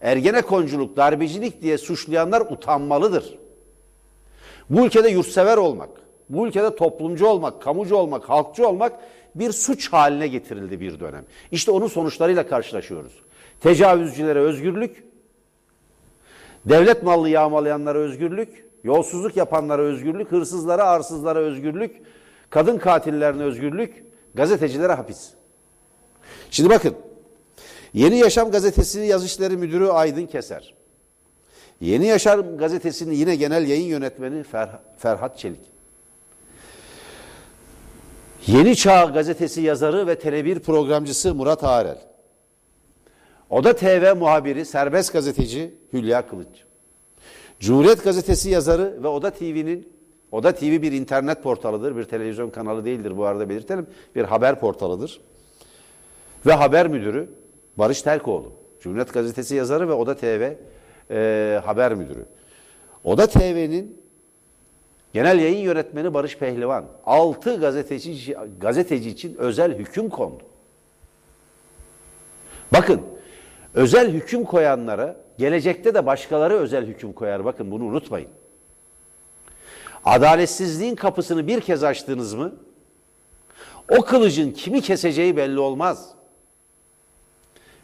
ergenekonculuk, 0.00 0.96
darbecilik 0.96 1.62
diye 1.62 1.78
suçlayanlar 1.78 2.40
utanmalıdır. 2.40 3.38
Bu 4.70 4.86
ülkede 4.86 5.08
yurtsever 5.08 5.56
olmak, 5.56 5.90
bu 6.28 6.46
ülkede 6.46 6.76
toplumcu 6.76 7.26
olmak, 7.26 7.62
kamucu 7.62 7.96
olmak, 7.96 8.28
halkçı 8.28 8.68
olmak 8.68 8.92
bir 9.34 9.52
suç 9.52 9.92
haline 9.92 10.28
getirildi 10.28 10.80
bir 10.80 11.00
dönem. 11.00 11.24
İşte 11.52 11.70
onun 11.70 11.86
sonuçlarıyla 11.86 12.46
karşılaşıyoruz. 12.46 13.12
Tecavüzcülere 13.60 14.38
özgürlük, 14.38 15.04
devlet 16.64 17.02
mallı 17.02 17.28
yağmalayanlara 17.28 17.98
özgürlük, 17.98 18.64
yolsuzluk 18.84 19.36
yapanlara 19.36 19.82
özgürlük, 19.82 20.32
hırsızlara, 20.32 20.84
arsızlara 20.84 21.38
özgürlük, 21.38 21.96
kadın 22.50 22.78
katillerine 22.78 23.42
özgürlük, 23.42 24.04
gazetecilere 24.34 24.92
hapis. 24.92 25.30
Şimdi 26.50 26.70
bakın, 26.70 26.96
Yeni 27.92 28.18
Yaşam 28.18 28.50
Gazetesi 28.50 29.00
yazışları 29.00 29.58
müdürü 29.58 29.86
Aydın 29.88 30.26
Keser. 30.26 30.74
Yeni 31.80 32.06
Yaşam 32.06 32.58
Gazetesi'nin 32.58 33.12
yine 33.12 33.36
genel 33.36 33.68
yayın 33.68 33.86
yönetmeni 33.86 34.44
Ferhat 34.98 35.38
Çelik. 35.38 35.60
Yeni 38.46 38.76
Çağ 38.76 39.04
gazetesi 39.04 39.60
yazarı 39.60 40.06
ve 40.06 40.14
Tele1 40.14 40.60
programcısı 40.60 41.34
Murat 41.34 41.64
Ağrel. 41.64 41.98
Oda 43.50 43.76
TV 43.76 44.16
muhabiri, 44.16 44.64
serbest 44.64 45.12
gazeteci 45.12 45.74
Hülya 45.92 46.26
Kılıç. 46.26 46.64
Cumhuriyet 47.60 48.04
gazetesi 48.04 48.50
yazarı 48.50 49.02
ve 49.02 49.08
Oda 49.08 49.30
TV'nin 49.30 49.92
Oda 50.32 50.52
TV 50.52 50.64
bir 50.64 50.92
internet 50.92 51.42
portalıdır, 51.42 51.96
bir 51.96 52.04
televizyon 52.04 52.50
kanalı 52.50 52.84
değildir 52.84 53.16
bu 53.16 53.24
arada 53.24 53.48
belirtelim. 53.48 53.86
Bir 54.14 54.24
haber 54.24 54.60
portalıdır. 54.60 55.20
Ve 56.46 56.52
haber 56.52 56.88
müdürü 56.88 57.28
Barış 57.76 58.02
Terkoğlu. 58.02 58.52
Cumhuriyet 58.80 59.12
gazetesi 59.12 59.54
yazarı 59.54 59.88
ve 59.88 59.92
Oda 59.92 60.16
TV 60.16 60.52
e, 61.10 61.60
haber 61.64 61.94
müdürü. 61.94 62.26
Oda 63.04 63.26
TV'nin 63.26 64.00
Genel 65.12 65.38
yayın 65.38 65.58
yönetmeni 65.58 66.14
Barış 66.14 66.36
Pehlivan, 66.36 66.84
6 67.06 67.60
gazeteci, 67.60 68.36
gazeteci 68.60 69.10
için 69.10 69.36
özel 69.36 69.78
hüküm 69.78 70.08
kondu. 70.08 70.42
Bakın, 72.72 73.02
özel 73.74 74.12
hüküm 74.12 74.44
koyanlara 74.44 75.16
gelecekte 75.38 75.94
de 75.94 76.06
başkaları 76.06 76.54
özel 76.54 76.86
hüküm 76.86 77.12
koyar. 77.12 77.44
Bakın 77.44 77.70
bunu 77.70 77.84
unutmayın. 77.84 78.28
Adaletsizliğin 80.04 80.94
kapısını 80.94 81.46
bir 81.46 81.60
kez 81.60 81.84
açtınız 81.84 82.34
mı, 82.34 82.54
o 83.88 84.02
kılıcın 84.02 84.50
kimi 84.52 84.80
keseceği 84.80 85.36
belli 85.36 85.60
olmaz. 85.60 86.08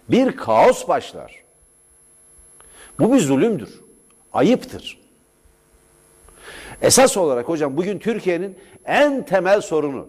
Bir 0.08 0.36
kaos 0.36 0.88
başlar. 0.88 1.44
Bu 2.98 3.12
bir 3.12 3.20
zulümdür, 3.20 3.80
ayıptır. 4.32 5.05
Esas 6.82 7.16
olarak 7.16 7.48
hocam 7.48 7.76
bugün 7.76 7.98
Türkiye'nin 7.98 8.58
en 8.84 9.24
temel 9.24 9.60
sorunu 9.60 10.08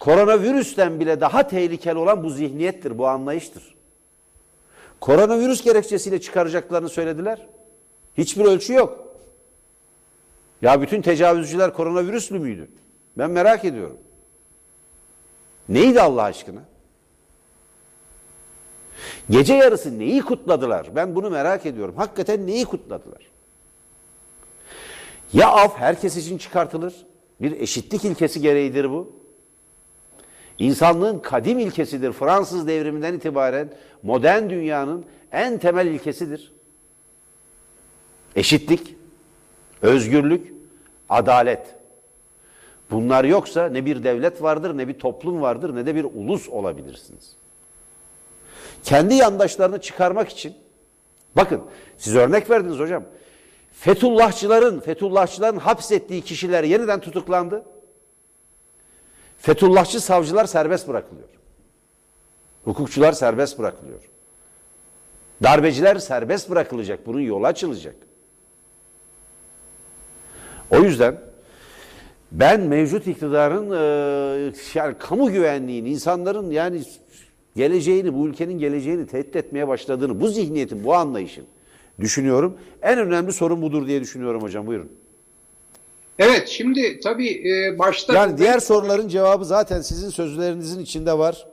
koronavirüsten 0.00 1.00
bile 1.00 1.20
daha 1.20 1.48
tehlikeli 1.48 1.98
olan 1.98 2.24
bu 2.24 2.30
zihniyettir, 2.30 2.98
bu 2.98 3.06
anlayıştır. 3.06 3.74
Koronavirüs 5.00 5.62
gerekçesiyle 5.62 6.20
çıkaracaklarını 6.20 6.88
söylediler. 6.88 7.46
Hiçbir 8.18 8.44
ölçü 8.44 8.72
yok. 8.72 9.16
Ya 10.62 10.82
bütün 10.82 11.02
tecavüzcüler 11.02 11.72
koronavirüslü 11.72 12.38
müydü? 12.38 12.68
Ben 13.18 13.30
merak 13.30 13.64
ediyorum. 13.64 13.98
Neydi 15.68 16.00
Allah 16.00 16.22
aşkına? 16.22 16.62
Gece 19.30 19.54
yarısı 19.54 19.98
neyi 19.98 20.20
kutladılar? 20.22 20.96
Ben 20.96 21.14
bunu 21.14 21.30
merak 21.30 21.66
ediyorum. 21.66 21.94
Hakikaten 21.96 22.46
neyi 22.46 22.64
kutladılar? 22.64 23.31
Ya 25.32 25.48
af 25.48 25.76
herkes 25.76 26.16
için 26.16 26.38
çıkartılır. 26.38 26.94
Bir 27.40 27.60
eşitlik 27.60 28.04
ilkesi 28.04 28.40
gereğidir 28.40 28.90
bu. 28.90 29.12
İnsanlığın 30.58 31.18
kadim 31.18 31.58
ilkesidir. 31.58 32.12
Fransız 32.12 32.66
devriminden 32.66 33.14
itibaren 33.14 33.72
modern 34.02 34.50
dünyanın 34.50 35.04
en 35.32 35.58
temel 35.58 35.86
ilkesidir. 35.86 36.52
Eşitlik, 38.36 38.96
özgürlük, 39.82 40.54
adalet. 41.08 41.66
Bunlar 42.90 43.24
yoksa 43.24 43.68
ne 43.68 43.86
bir 43.86 44.04
devlet 44.04 44.42
vardır, 44.42 44.76
ne 44.78 44.88
bir 44.88 44.98
toplum 44.98 45.42
vardır, 45.42 45.74
ne 45.74 45.86
de 45.86 45.94
bir 45.94 46.04
ulus 46.04 46.48
olabilirsiniz. 46.48 47.36
Kendi 48.84 49.14
yandaşlarını 49.14 49.80
çıkarmak 49.80 50.28
için, 50.28 50.54
bakın 51.36 51.62
siz 51.98 52.16
örnek 52.16 52.50
verdiniz 52.50 52.78
hocam. 52.78 53.04
Fethullahçıların, 53.72 54.80
Fethullahçıların 54.80 55.58
hapsettiği 55.58 56.22
kişiler 56.22 56.64
yeniden 56.64 57.00
tutuklandı. 57.00 57.64
Fethullahçı 59.38 60.00
savcılar 60.00 60.44
serbest 60.44 60.88
bırakılıyor. 60.88 61.28
Hukukçular 62.64 63.12
serbest 63.12 63.58
bırakılıyor. 63.58 64.00
Darbeciler 65.42 65.96
serbest 65.96 66.50
bırakılacak. 66.50 67.06
Bunun 67.06 67.20
yolu 67.20 67.46
açılacak. 67.46 67.94
O 70.70 70.78
yüzden 70.78 71.20
ben 72.32 72.60
mevcut 72.60 73.06
iktidarın 73.06 73.70
e, 73.70 74.52
yani 74.74 74.98
kamu 74.98 75.32
güvenliğini, 75.32 75.88
insanların 75.88 76.50
yani 76.50 76.82
geleceğini, 77.56 78.14
bu 78.14 78.28
ülkenin 78.28 78.58
geleceğini 78.58 79.06
tehdit 79.06 79.36
etmeye 79.36 79.68
başladığını, 79.68 80.20
bu 80.20 80.28
zihniyetin, 80.28 80.84
bu 80.84 80.94
anlayışın 80.94 81.46
düşünüyorum. 82.02 82.58
En 82.82 82.98
önemli 82.98 83.32
sorun 83.32 83.62
budur 83.62 83.86
diye 83.86 84.00
düşünüyorum 84.00 84.42
hocam. 84.42 84.66
Buyurun. 84.66 84.88
Evet 86.18 86.48
şimdi 86.48 87.00
tabii 87.00 87.48
e, 87.48 87.78
başta... 87.78 88.14
Yani 88.14 88.38
diğer 88.38 88.58
soruların 88.58 89.08
cevabı 89.08 89.44
zaten 89.44 89.80
sizin 89.80 90.10
sözlerinizin 90.10 90.80
içinde 90.80 91.18
var. 91.18 91.46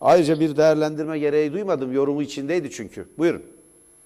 Ayrıca 0.00 0.40
bir 0.40 0.56
değerlendirme 0.56 1.18
gereği 1.18 1.52
duymadım. 1.52 1.92
Yorumu 1.92 2.22
içindeydi 2.22 2.70
çünkü. 2.70 3.06
Buyurun. 3.18 3.42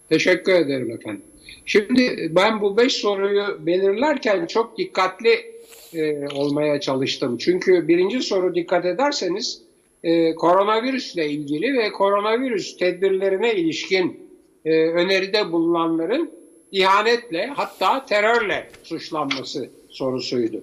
Teşekkür 0.09 0.52
ederim 0.52 0.90
efendim. 0.90 1.23
Şimdi 1.66 2.30
ben 2.30 2.61
bu 2.61 2.76
beş 2.76 2.92
soruyu 2.92 3.66
belirlerken 3.66 4.47
çok 4.47 4.78
dikkatli 4.78 5.54
e, 5.94 6.28
olmaya 6.28 6.80
çalıştım. 6.80 7.38
Çünkü 7.38 7.88
birinci 7.88 8.21
soru 8.21 8.54
dikkat 8.54 8.85
ederseniz 8.85 9.62
e, 10.04 10.35
koronavirüsle 10.35 11.30
ilgili 11.30 11.78
ve 11.78 11.92
koronavirüs 11.92 12.76
tedbirlerine 12.76 13.54
ilişkin 13.54 14.24
e, 14.64 14.87
öneride 14.87 15.52
bulunanların 15.52 16.30
ihanetle 16.73 17.47
hatta 17.47 18.06
terörle 18.06 18.71
suçlanması 18.83 19.68
sorusuydu. 19.90 20.62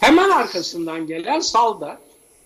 Hemen 0.00 0.30
arkasından 0.30 1.06
gelen 1.06 1.40
Salda, 1.40 1.98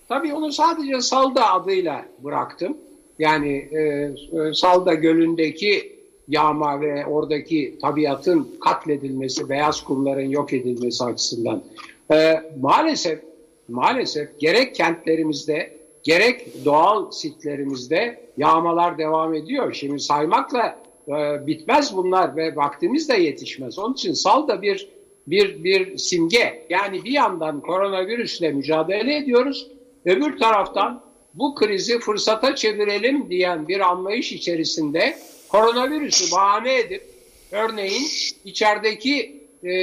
tabii 0.07 0.33
onu 0.33 0.51
sadece 0.51 1.01
Salda 1.01 1.51
adıyla 1.51 2.05
bıraktım. 2.23 2.77
Yani 3.19 3.69
e, 3.71 3.79
e, 3.79 4.53
Salda 4.53 4.93
Gölü'ndeki 4.93 5.95
yağma 6.27 6.81
ve 6.81 7.05
oradaki 7.05 7.77
tabiatın 7.81 8.57
katledilmesi, 8.61 9.49
beyaz 9.49 9.83
kumların 9.83 10.29
yok 10.29 10.53
edilmesi 10.53 11.03
açısından. 11.03 11.63
E, 12.11 12.43
maalesef, 12.61 13.19
maalesef 13.67 14.39
gerek 14.39 14.75
kentlerimizde, 14.75 15.77
gerek 16.05 16.65
doğal 16.65 17.11
sitlerimizde 17.11 18.29
yağmalar 18.37 18.97
devam 18.97 19.33
ediyor. 19.33 19.73
Şimdi 19.73 19.99
saymakla 19.99 20.79
e, 21.07 21.47
bitmez 21.47 21.95
bunlar 21.95 22.35
ve 22.35 22.55
vaktimiz 22.55 23.09
de 23.09 23.13
yetişmez. 23.13 23.79
Onun 23.79 23.93
için 23.93 24.13
sal 24.13 24.47
da 24.47 24.61
bir 24.61 24.89
bir 25.27 25.63
bir 25.63 25.97
simge. 25.97 26.65
Yani 26.69 27.03
bir 27.03 27.11
yandan 27.11 27.61
koronavirüsle 27.61 28.51
mücadele 28.51 29.17
ediyoruz, 29.17 29.67
öbür 30.05 30.37
taraftan 30.37 31.01
bu 31.33 31.55
krizi 31.55 31.99
fırsata 31.99 32.55
çevirelim 32.55 33.29
diyen 33.29 33.67
bir 33.67 33.79
anlayış 33.79 34.31
içerisinde 34.31 35.15
koronavirüsü 35.49 36.35
bahane 36.35 36.79
edip 36.79 37.03
örneğin 37.51 38.07
içerideki 38.45 39.41
e, 39.63 39.73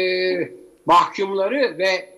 mahkumları 0.87 1.79
ve 1.79 2.12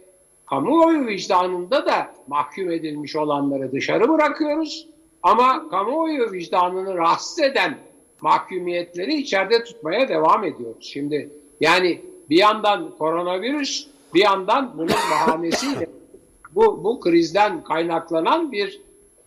kamuoyu 0.46 1.06
vicdanında 1.06 1.86
da 1.86 2.14
mahkum 2.26 2.70
edilmiş 2.70 3.16
olanları 3.16 3.72
dışarı 3.72 4.08
bırakıyoruz. 4.08 4.86
Ama 5.22 5.68
kamuoyu 5.68 6.32
vicdanını 6.32 6.94
rahatsız 6.94 7.38
eden 7.38 7.78
mahkumiyetleri 8.20 9.14
içeride 9.14 9.64
tutmaya 9.64 10.08
devam 10.08 10.44
ediyoruz. 10.44 10.88
Şimdi 10.92 11.30
yani 11.60 12.00
bir 12.30 12.36
yandan 12.38 12.90
koronavirüs 12.98 13.86
bir 14.14 14.20
yandan 14.20 14.72
bunun 14.78 14.88
bahanesiyle 15.10 15.86
bu, 16.54 16.84
bu 16.84 17.00
krizden 17.00 17.64
kaynaklanan 17.64 18.52
bir 18.52 18.80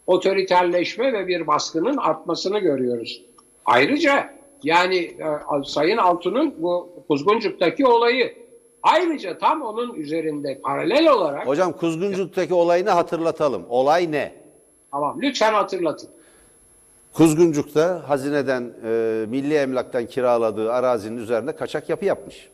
otoriterleşme 0.08 1.14
ve 1.14 1.28
bir 1.28 1.48
baskının 1.48 1.98
artmasını 1.98 2.60
görüyoruz. 2.60 3.22
Ayrıca 3.66 4.34
yani 4.64 4.98
e, 4.98 5.64
Sayın 5.66 5.98
Altun'un 5.98 6.56
bu 6.58 6.90
Kuzguncuk'taki 7.08 7.86
olayı 7.86 8.47
ayrıca 8.84 9.38
tam 9.38 9.62
onun 9.62 9.94
üzerinde 9.94 10.60
paralel 10.64 11.08
olarak 11.08 11.48
Hocam 11.48 11.74
Kuzguncuk'taki 11.74 12.54
olayını 12.54 12.90
hatırlatalım. 12.90 13.66
Olay 13.70 14.12
ne? 14.12 14.34
tamam 14.92 15.22
lütfen 15.22 15.54
hatırlatın. 15.54 16.10
Kuzguncuk'ta 17.14 18.10
hazineden, 18.10 18.74
e, 18.84 19.26
milli 19.30 19.54
emlaktan 19.54 20.06
kiraladığı 20.06 20.74
arazinin 20.74 21.18
üzerinde 21.18 21.56
kaçak 21.56 21.90
yapı 21.90 22.06
yapmış. 22.06 22.50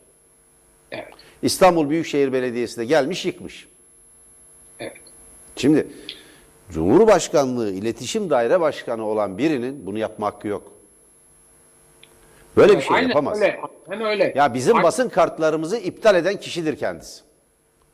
Evet. 0.90 1.14
İstanbul 1.42 1.90
Büyükşehir 1.90 2.32
Belediyesi 2.32 2.76
de 2.76 2.84
gelmiş 2.84 3.26
yıkmış. 3.26 3.68
Evet. 4.80 4.96
Şimdi 5.56 5.88
Cumhurbaşkanlığı 6.70 7.70
İletişim 7.70 8.30
Daire 8.30 8.60
Başkanı 8.60 9.06
olan 9.06 9.38
birinin 9.38 9.86
bunu 9.86 9.98
yapma 9.98 10.26
hakkı 10.26 10.48
yok. 10.48 10.72
Böyle 12.56 12.76
bir 12.76 12.82
şey 12.82 12.96
Aynen 12.96 13.08
yapamaz. 13.08 13.40
öyle. 13.40 13.60
Aynen 13.88 14.06
öyle. 14.06 14.32
Ya 14.36 14.54
bizim 14.54 14.76
Aynen. 14.76 14.84
basın 14.86 15.08
kartlarımızı 15.08 15.76
iptal 15.76 16.14
eden 16.16 16.36
kişidir 16.40 16.76
kendisi. 16.76 17.22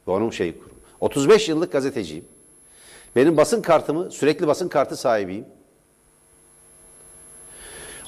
Onun 0.07 0.31
şeyi 0.31 0.59
kurum. 0.59 0.77
35 1.01 1.49
yıllık 1.49 1.73
gazeteciyim. 1.73 2.25
Benim 3.16 3.37
basın 3.37 3.62
kartımı, 3.62 4.11
sürekli 4.11 4.46
basın 4.46 4.68
kartı 4.68 4.96
sahibiyim. 4.96 5.44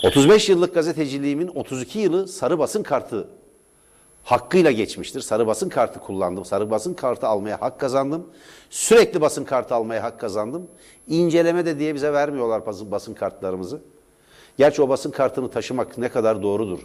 35 0.04 0.48
yıllık 0.48 0.74
gazeteciliğimin 0.74 1.48
32 1.48 1.98
yılı 1.98 2.28
sarı 2.28 2.58
basın 2.58 2.82
kartı 2.82 3.28
hakkıyla 4.24 4.70
geçmiştir. 4.70 5.20
Sarı 5.20 5.46
basın 5.46 5.68
kartı 5.68 6.00
kullandım. 6.00 6.44
Sarı 6.44 6.70
basın 6.70 6.94
kartı 6.94 7.26
almaya 7.26 7.60
hak 7.60 7.80
kazandım. 7.80 8.26
Sürekli 8.70 9.20
basın 9.20 9.44
kartı 9.44 9.74
almaya 9.74 10.02
hak 10.02 10.20
kazandım. 10.20 10.68
İnceleme 11.08 11.66
de 11.66 11.78
diye 11.78 11.94
bize 11.94 12.12
vermiyorlar 12.12 12.66
basın 12.66 13.14
kartlarımızı. 13.14 13.80
Gerçi 14.58 14.82
o 14.82 14.88
basın 14.88 15.10
kartını 15.10 15.50
taşımak 15.50 15.98
ne 15.98 16.08
kadar 16.08 16.42
doğrudur, 16.42 16.80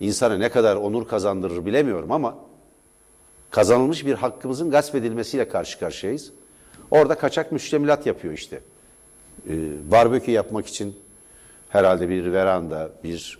insana 0.00 0.36
ne 0.36 0.48
kadar 0.48 0.76
onur 0.76 1.08
kazandırır 1.08 1.66
bilemiyorum 1.66 2.12
ama 2.12 2.34
kazanılmış 3.50 4.06
bir 4.06 4.14
hakkımızın 4.14 4.70
gasp 4.70 4.94
edilmesiyle 4.94 5.48
karşı 5.48 5.78
karşıyayız. 5.78 6.32
Orada 6.90 7.14
kaçak 7.14 7.52
müştemilat 7.52 8.06
yapıyor 8.06 8.34
işte. 8.34 8.60
Ee, 9.48 9.52
barbekü 9.90 10.30
yapmak 10.30 10.66
için 10.66 10.96
herhalde 11.68 12.08
bir 12.08 12.32
veranda, 12.32 12.90
bir 13.04 13.38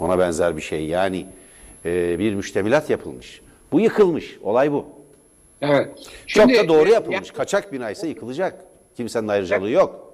ona 0.00 0.18
benzer 0.18 0.56
bir 0.56 0.62
şey 0.62 0.86
yani 0.86 1.26
e, 1.84 2.18
bir 2.18 2.34
müştemilat 2.34 2.90
yapılmış. 2.90 3.40
Bu 3.72 3.80
yıkılmış. 3.80 4.38
Olay 4.42 4.72
bu. 4.72 4.86
Evet. 5.60 5.98
Çok 6.26 6.50
Şimdi, 6.50 6.58
da 6.58 6.68
doğru 6.68 6.88
e, 6.88 6.92
yapılmış. 6.92 7.30
Kaçak 7.30 7.72
bina 7.72 7.90
ise 7.90 8.08
yıkılacak. 8.08 8.64
Kimsenin 8.96 9.28
ayrıcalığı 9.28 9.70
yok. 9.70 10.11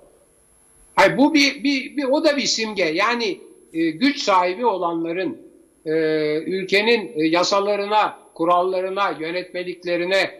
Hayır, 0.98 1.18
bu 1.18 1.34
bir, 1.34 1.64
bir, 1.64 1.96
bir 1.96 2.04
o 2.04 2.24
da 2.24 2.36
bir 2.36 2.42
simge. 2.42 2.84
Yani 2.84 3.40
e, 3.72 3.90
güç 3.90 4.22
sahibi 4.22 4.66
olanların 4.66 5.38
e, 5.86 5.92
ülkenin 6.36 7.12
e, 7.14 7.26
yasalarına, 7.26 8.18
kurallarına, 8.34 9.10
yönetmeliklerine 9.20 10.30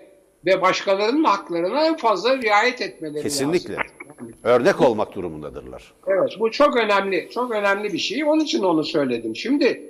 ve 0.46 0.62
başkalarının 0.62 1.24
haklarına 1.24 1.86
en 1.86 1.96
fazla 1.96 2.38
riayet 2.38 2.82
etmeleri 2.82 3.22
Kesinlikle. 3.22 3.74
lazım. 3.74 4.34
Örnek 4.44 4.80
olmak 4.80 5.14
durumundadırlar. 5.14 5.92
Evet, 6.06 6.30
bu 6.40 6.50
çok 6.50 6.76
önemli, 6.76 7.28
çok 7.30 7.50
önemli 7.50 7.92
bir 7.92 7.98
şey. 7.98 8.24
Onun 8.24 8.40
için 8.40 8.62
onu 8.62 8.84
söyledim. 8.84 9.36
Şimdi 9.36 9.82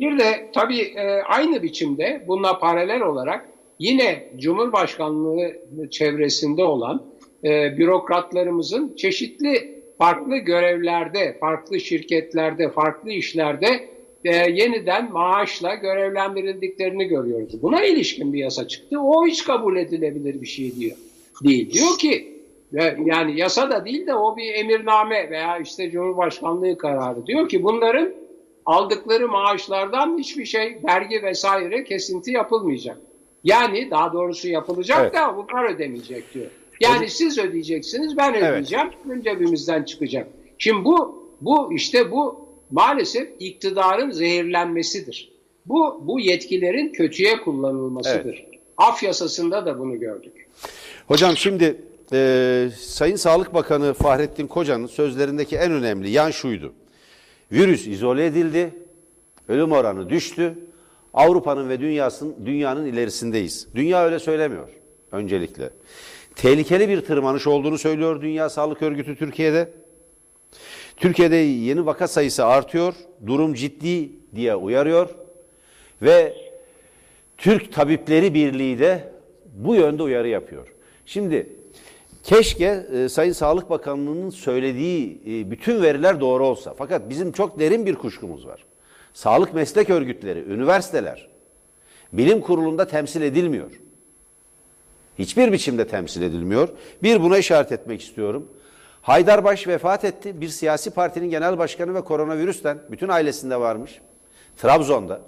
bir 0.00 0.18
de 0.18 0.50
tabii 0.54 0.80
e, 0.80 1.22
aynı 1.22 1.62
biçimde 1.62 2.24
bununla 2.28 2.58
paralel 2.58 3.02
olarak 3.02 3.48
yine 3.78 4.28
Cumhurbaşkanlığı 4.36 5.52
çevresinde 5.90 6.64
olan 6.64 7.02
e, 7.44 7.78
bürokratlarımızın 7.78 8.96
çeşitli 8.96 9.74
farklı 9.98 10.36
görevlerde, 10.36 11.36
farklı 11.40 11.80
şirketlerde, 11.80 12.68
farklı 12.68 13.10
işlerde 13.10 13.88
e, 14.24 14.34
yeniden 14.36 15.12
maaşla 15.12 15.74
görevlendirildiklerini 15.74 17.04
görüyoruz. 17.04 17.62
Buna 17.62 17.84
ilişkin 17.84 18.32
bir 18.32 18.38
yasa 18.38 18.68
çıktı. 18.68 19.00
O 19.00 19.26
hiç 19.26 19.44
kabul 19.44 19.76
edilebilir 19.76 20.40
bir 20.40 20.46
şey 20.46 20.76
diyor. 20.76 20.96
Değil. 21.44 21.70
Diyor 21.72 21.98
ki 21.98 22.34
ve 22.72 22.96
yani 23.04 23.40
yasa 23.40 23.70
da 23.70 23.84
değil 23.84 24.06
de 24.06 24.14
o 24.14 24.36
bir 24.36 24.54
emirname 24.54 25.30
veya 25.30 25.58
işte 25.58 25.90
Cumhurbaşkanlığı 25.90 26.78
kararı. 26.78 27.26
Diyor 27.26 27.48
ki 27.48 27.62
bunların 27.62 28.14
aldıkları 28.66 29.28
maaşlardan 29.28 30.18
hiçbir 30.18 30.44
şey 30.44 30.78
vergi 30.88 31.22
vesaire 31.22 31.84
kesinti 31.84 32.32
yapılmayacak. 32.32 32.96
Yani 33.44 33.90
daha 33.90 34.12
doğrusu 34.12 34.48
yapılacak 34.48 34.98
Evet. 35.02 35.14
da 35.14 35.36
bunlar 35.36 35.74
ödemeyecek 35.74 36.34
diyor. 36.34 36.46
Yani 36.80 37.10
siz 37.10 37.38
ödeyeceksiniz 37.38 38.16
ben 38.16 38.34
Evet. 38.34 38.50
ödeyeceğim 38.50 38.90
bizim 39.04 39.22
cebimizden 39.22 39.82
çıkacak. 39.82 40.28
Şimdi 40.58 40.84
bu 40.84 41.24
bu 41.40 41.72
işte 41.74 42.10
bu 42.10 42.48
maalesef 42.70 43.28
iktidarın 43.38 44.10
zehirlenmesidir. 44.10 45.32
Bu 45.66 46.00
bu 46.02 46.20
yetkilerin 46.20 46.92
kötüye 46.92 47.36
kullanılmasıdır. 47.40 48.46
Af 48.76 49.02
yasasında 49.02 49.66
da 49.66 49.78
bunu 49.78 50.00
gördük. 50.00 50.32
Hocam 51.08 51.36
şimdi 51.36 51.76
e, 52.12 52.68
Sayın 52.78 53.16
Sağlık 53.16 53.54
Bakanı 53.54 53.94
Fahrettin 53.94 54.46
Koca'nın 54.46 54.86
sözlerindeki 54.86 55.56
en 55.56 55.72
önemli 55.72 56.10
yan 56.10 56.30
şuydu. 56.30 56.72
Virüs 57.52 57.86
izole 57.86 58.26
edildi, 58.26 58.70
ölüm 59.48 59.72
oranı 59.72 60.10
düştü. 60.10 60.54
Avrupa'nın 61.14 61.68
ve 61.68 61.80
dünyasının 61.80 62.34
dünyanın 62.46 62.86
ilerisindeyiz. 62.86 63.68
Dünya 63.74 64.04
öyle 64.04 64.18
söylemiyor 64.18 64.68
öncelikle. 65.12 65.70
Tehlikeli 66.36 66.88
bir 66.88 67.00
tırmanış 67.00 67.46
olduğunu 67.46 67.78
söylüyor 67.78 68.22
Dünya 68.22 68.50
Sağlık 68.50 68.82
Örgütü 68.82 69.16
Türkiye'de. 69.16 69.70
Türkiye'de 70.96 71.36
yeni 71.36 71.86
vaka 71.86 72.08
sayısı 72.08 72.46
artıyor, 72.46 72.94
durum 73.26 73.54
ciddi 73.54 74.10
diye 74.34 74.56
uyarıyor 74.56 75.10
ve 76.02 76.36
Türk 77.38 77.72
Tabipleri 77.72 78.34
Birliği 78.34 78.78
de 78.78 79.12
bu 79.54 79.74
yönde 79.74 80.02
uyarı 80.02 80.28
yapıyor. 80.28 80.68
Şimdi 81.06 81.56
keşke 82.22 82.86
e, 82.92 83.08
Sayın 83.08 83.32
Sağlık 83.32 83.70
Bakanlığı'nın 83.70 84.30
söylediği 84.30 85.20
e, 85.26 85.50
bütün 85.50 85.82
veriler 85.82 86.20
doğru 86.20 86.46
olsa. 86.46 86.74
Fakat 86.78 87.10
bizim 87.10 87.32
çok 87.32 87.58
derin 87.58 87.86
bir 87.86 87.94
kuşkumuz 87.94 88.46
var. 88.46 88.64
Sağlık 89.14 89.54
meslek 89.54 89.90
örgütleri, 89.90 90.40
üniversiteler 90.40 91.28
bilim 92.12 92.40
kurulunda 92.40 92.86
temsil 92.86 93.22
edilmiyor. 93.22 93.70
Hiçbir 95.18 95.52
biçimde 95.52 95.88
temsil 95.88 96.22
edilmiyor. 96.22 96.68
Bir 97.02 97.22
buna 97.22 97.38
işaret 97.38 97.72
etmek 97.72 98.02
istiyorum. 98.02 98.48
Haydarbaş 99.02 99.66
vefat 99.66 100.04
etti. 100.04 100.40
Bir 100.40 100.48
siyasi 100.48 100.90
partinin 100.90 101.30
genel 101.30 101.58
başkanı 101.58 101.94
ve 101.94 102.00
koronavirüsten 102.00 102.78
bütün 102.90 103.08
ailesinde 103.08 103.60
varmış. 103.60 104.00
Trabzon'da. 104.56 105.20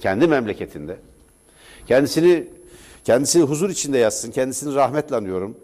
Kendi 0.00 0.26
memleketinde. 0.26 0.96
Kendisini 1.86 2.46
kendisini 3.04 3.42
huzur 3.42 3.70
içinde 3.70 3.98
yatsın. 3.98 4.30
Kendisini 4.30 4.74
rahmetle 4.74 5.16
anıyorum. 5.16 5.56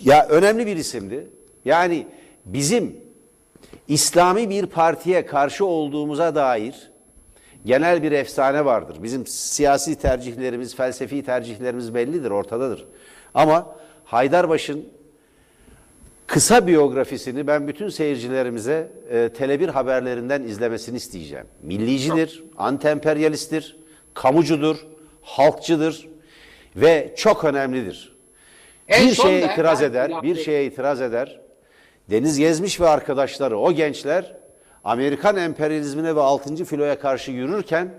Ya 0.00 0.26
önemli 0.26 0.66
bir 0.66 0.76
isimdi. 0.76 1.26
Yani 1.64 2.06
bizim 2.44 2.96
İslami 3.88 4.50
bir 4.50 4.66
partiye 4.66 5.26
karşı 5.26 5.64
olduğumuza 5.66 6.34
dair 6.34 6.90
genel 7.64 8.02
bir 8.02 8.12
efsane 8.12 8.64
vardır. 8.64 8.96
Bizim 9.02 9.26
siyasi 9.26 9.98
tercihlerimiz, 9.98 10.76
felsefi 10.76 11.22
tercihlerimiz 11.22 11.94
bellidir, 11.94 12.30
ortadadır. 12.30 12.84
Ama 13.34 13.76
Haydarbaş'ın 14.04 14.88
kısa 16.26 16.66
biyografisini 16.66 17.46
ben 17.46 17.68
bütün 17.68 17.88
seyircilerimize 17.88 18.92
e, 19.10 19.16
Tele1 19.16 19.70
haberlerinden 19.70 20.42
izlemesini 20.42 20.96
isteyeceğim. 20.96 21.46
Millicidir, 21.62 22.44
antemperyalisttir, 22.56 23.76
kamucudur, 24.14 24.86
halkçıdır 25.22 26.08
ve 26.76 27.14
çok 27.16 27.44
önemlidir. 27.44 28.14
En 28.88 29.08
bir 29.08 29.14
şeye 29.14 29.44
itiraz 29.44 29.82
eder, 29.82 30.22
bir 30.22 30.36
şeye 30.36 30.66
itiraz 30.66 31.00
eder. 31.00 31.40
Deniz 32.10 32.38
Gezmiş 32.38 32.80
ve 32.80 32.88
arkadaşları, 32.88 33.58
o 33.58 33.72
gençler 33.72 34.36
Amerikan 34.84 35.36
emperyalizmine 35.36 36.16
ve 36.16 36.20
6. 36.20 36.64
filoya 36.64 36.98
karşı 36.98 37.30
yürürken 37.30 37.94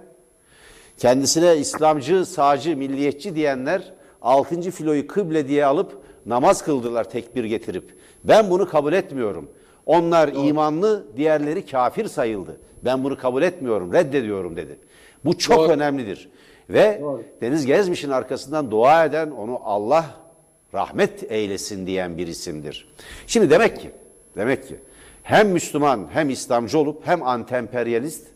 kendisine 0.97 1.57
İslamcı, 1.57 2.25
sağcı, 2.25 2.77
milliyetçi 2.77 3.35
diyenler 3.35 3.93
6. 4.21 4.71
filoyu 4.71 5.07
kıble 5.07 5.47
diye 5.47 5.65
alıp 5.65 6.01
namaz 6.25 6.61
kıldılar 6.61 7.09
tekbir 7.09 7.43
getirip. 7.43 7.97
Ben 8.23 8.49
bunu 8.49 8.69
kabul 8.69 8.93
etmiyorum. 8.93 9.49
Onlar 9.85 10.27
imanlı, 10.27 11.05
diğerleri 11.17 11.65
kafir 11.65 12.07
sayıldı. 12.07 12.57
Ben 12.83 13.03
bunu 13.03 13.17
kabul 13.17 13.41
etmiyorum, 13.41 13.93
reddediyorum 13.93 14.55
dedi. 14.55 14.79
Bu 15.25 15.37
çok 15.37 15.57
Doğru. 15.57 15.71
önemlidir. 15.71 16.29
Ve 16.69 16.99
Doğru. 17.01 17.23
Deniz 17.41 17.65
Gezmiş'in 17.65 18.09
arkasından 18.09 18.71
dua 18.71 19.05
eden 19.05 19.31
onu 19.31 19.59
Allah 19.63 20.05
rahmet 20.73 21.31
eylesin 21.31 21.87
diyen 21.87 22.17
bir 22.17 22.27
isimdir. 22.27 22.87
Şimdi 23.27 23.49
demek 23.49 23.81
ki, 23.81 23.91
demek 24.35 24.67
ki 24.67 24.75
hem 25.25 25.49
Müslüman 25.49 26.07
hem 26.11 26.29
İslamcı 26.29 26.79
olup 26.79 27.07
hem 27.07 27.23
antemperyalist, 27.23 28.27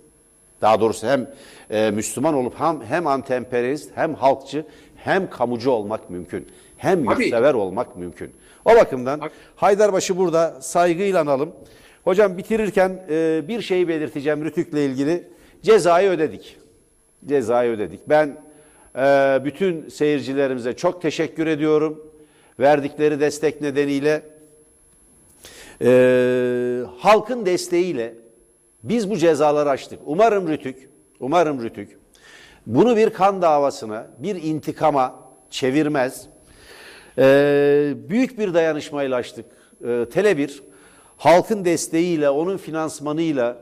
daha 0.61 0.81
doğrusu 0.81 1.07
hem 1.07 1.29
e, 1.69 1.91
Müslüman 1.91 2.33
olup 2.33 2.59
hem, 2.59 2.81
hem 2.81 3.07
antemperyalist 3.07 3.91
hem 3.95 4.13
halkçı 4.13 4.65
hem 4.95 5.29
kamucu 5.29 5.71
olmak 5.71 6.09
mümkün. 6.09 6.47
Hem 6.77 7.03
yurtsever 7.03 7.53
olmak 7.53 7.97
mümkün. 7.97 8.31
O 8.65 8.75
bakımdan. 8.75 9.21
Haydarbaş'ı 9.55 10.17
burada 10.17 10.61
saygıyla 10.61 11.21
analım. 11.21 11.51
Hocam 12.03 12.37
bitirirken 12.37 13.05
e, 13.09 13.41
bir 13.47 13.61
şeyi 13.61 13.87
belirteceğim 13.87 14.45
Rütük'le 14.45 14.73
ilgili. 14.73 15.27
Cezayı 15.61 16.09
ödedik. 16.09 16.57
Cezayı 17.25 17.71
ödedik. 17.71 17.99
Ben 18.09 18.37
e, 18.95 19.39
bütün 19.45 19.89
seyircilerimize 19.89 20.73
çok 20.73 21.01
teşekkür 21.01 21.47
ediyorum. 21.47 22.11
Verdikleri 22.59 23.19
destek 23.19 23.61
nedeniyle 23.61 24.38
e, 25.81 26.81
halkın 26.97 27.45
desteğiyle 27.45 28.15
biz 28.83 29.09
bu 29.09 29.17
cezaları 29.17 29.69
açtık. 29.69 29.99
Umarım 30.05 30.47
Rütük, 30.47 30.89
umarım 31.19 31.63
Rütük 31.63 31.99
bunu 32.69 32.97
bir 32.97 33.09
kan 33.09 33.41
davasına, 33.41 34.07
bir 34.17 34.43
intikama 34.43 35.15
çevirmez. 35.49 36.27
E, 37.17 37.93
büyük 38.09 38.39
bir 38.39 38.53
dayanışmayla 38.53 39.17
açtık. 39.17 39.45
E, 39.81 39.85
Tele1 39.85 40.59
halkın 41.17 41.65
desteğiyle, 41.65 42.29
onun 42.29 42.57
finansmanıyla 42.57 43.57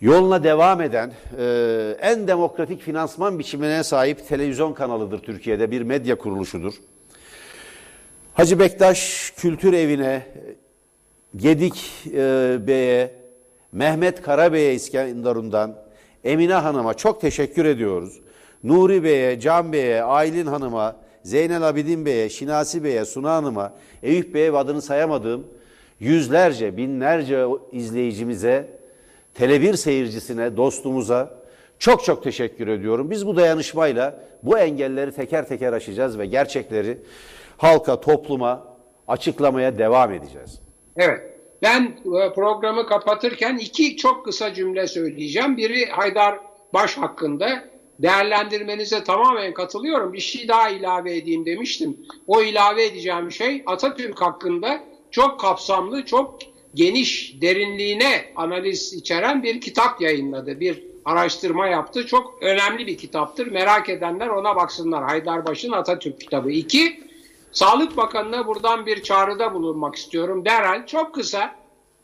yoluna 0.00 0.44
devam 0.44 0.80
eden 0.80 1.12
e, 1.38 1.96
en 2.00 2.28
demokratik 2.28 2.80
finansman 2.80 3.38
biçimine 3.38 3.84
sahip 3.84 4.28
televizyon 4.28 4.72
kanalıdır 4.72 5.18
Türkiye'de. 5.18 5.70
Bir 5.70 5.82
medya 5.82 6.18
kuruluşudur. 6.18 6.74
Hacı 8.34 8.58
Bektaş 8.58 9.32
Kültür 9.36 9.72
Evi'ne, 9.72 10.26
Gedik 11.36 12.06
e, 12.06 12.56
Bey'e, 12.66 13.14
Mehmet 13.72 14.22
Karabey'e 14.22 14.74
İskenderun'dan, 14.74 15.74
Emine 16.24 16.54
Hanım'a 16.54 16.94
çok 16.94 17.20
teşekkür 17.20 17.64
ediyoruz. 17.64 18.20
Nuri 18.64 19.04
Bey'e, 19.04 19.40
Can 19.40 19.72
Bey'e, 19.72 20.02
Aylin 20.02 20.46
Hanım'a, 20.46 20.96
Zeynel 21.22 21.68
Abidin 21.68 22.06
Bey'e, 22.06 22.28
Şinasi 22.28 22.84
Bey'e, 22.84 23.04
Suna 23.04 23.34
Hanım'a, 23.34 23.72
Eyüp 24.02 24.34
Bey'e 24.34 24.52
ve 24.52 24.58
adını 24.58 24.82
sayamadığım 24.82 25.46
yüzlerce, 26.00 26.76
binlerce 26.76 27.46
izleyicimize, 27.72 28.78
Tele1 29.38 29.76
seyircisine, 29.76 30.56
dostumuza 30.56 31.38
çok 31.78 32.04
çok 32.04 32.24
teşekkür 32.24 32.68
ediyorum. 32.68 33.10
Biz 33.10 33.26
bu 33.26 33.36
dayanışmayla 33.36 34.20
bu 34.42 34.58
engelleri 34.58 35.12
teker 35.12 35.48
teker 35.48 35.72
aşacağız 35.72 36.18
ve 36.18 36.26
gerçekleri 36.26 36.98
halka, 37.56 38.00
topluma 38.00 38.66
açıklamaya 39.08 39.78
devam 39.78 40.12
edeceğiz. 40.12 40.67
Evet. 40.98 41.20
Ben 41.62 41.82
e, 41.82 42.32
programı 42.32 42.86
kapatırken 42.86 43.56
iki 43.56 43.96
çok 43.96 44.24
kısa 44.24 44.54
cümle 44.54 44.86
söyleyeceğim. 44.86 45.56
Biri 45.56 45.86
Haydar 45.86 46.38
Baş 46.74 46.98
hakkında. 46.98 47.64
Değerlendirmenize 47.98 49.04
tamamen 49.04 49.54
katılıyorum. 49.54 50.12
Bir 50.12 50.20
şey 50.20 50.48
daha 50.48 50.68
ilave 50.68 51.16
edeyim 51.16 51.46
demiştim. 51.46 51.96
O 52.26 52.42
ilave 52.42 52.84
edeceğim 52.84 53.32
şey 53.32 53.62
Atatürk 53.66 54.20
hakkında 54.20 54.80
çok 55.10 55.40
kapsamlı, 55.40 56.04
çok 56.04 56.38
geniş, 56.74 57.36
derinliğine 57.42 58.24
analiz 58.36 58.92
içeren 58.92 59.42
bir 59.42 59.60
kitap 59.60 60.00
yayınladı. 60.00 60.60
Bir 60.60 60.84
araştırma 61.04 61.66
yaptı. 61.66 62.06
Çok 62.06 62.38
önemli 62.42 62.86
bir 62.86 62.98
kitaptır. 62.98 63.46
Merak 63.46 63.88
edenler 63.88 64.28
ona 64.28 64.56
baksınlar. 64.56 65.04
Haydarbaş'ın 65.04 65.72
Atatürk 65.72 66.20
kitabı. 66.20 66.50
İki, 66.50 67.07
Sağlık 67.52 67.96
Bakanı'na 67.96 68.46
buradan 68.46 68.86
bir 68.86 69.02
çağrıda 69.02 69.54
bulunmak 69.54 69.94
istiyorum. 69.94 70.44
Derhal 70.44 70.86
çok 70.86 71.14
kısa. 71.14 71.54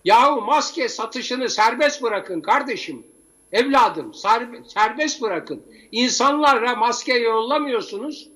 Yahu 0.05 0.41
maske 0.41 0.89
satışını 0.89 1.49
serbest 1.49 2.03
bırakın 2.03 2.41
kardeşim. 2.41 3.07
Evladım 3.53 4.11
ser- 4.11 4.69
serbest 4.69 5.23
bırakın. 5.23 5.63
İnsanlara 5.93 6.77
maske 6.77 7.15
yollamıyorsunuz. 7.19 8.29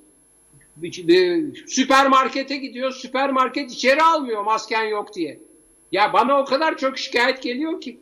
Süpermarkete 1.66 2.56
gidiyor. 2.56 2.92
Süpermarket 2.92 3.70
içeri 3.72 4.02
almıyor 4.02 4.42
masken 4.42 4.84
yok 4.84 5.14
diye. 5.14 5.40
Ya 5.92 6.12
bana 6.12 6.40
o 6.40 6.44
kadar 6.44 6.76
çok 6.76 6.98
şikayet 6.98 7.42
geliyor 7.42 7.80
ki. 7.80 8.00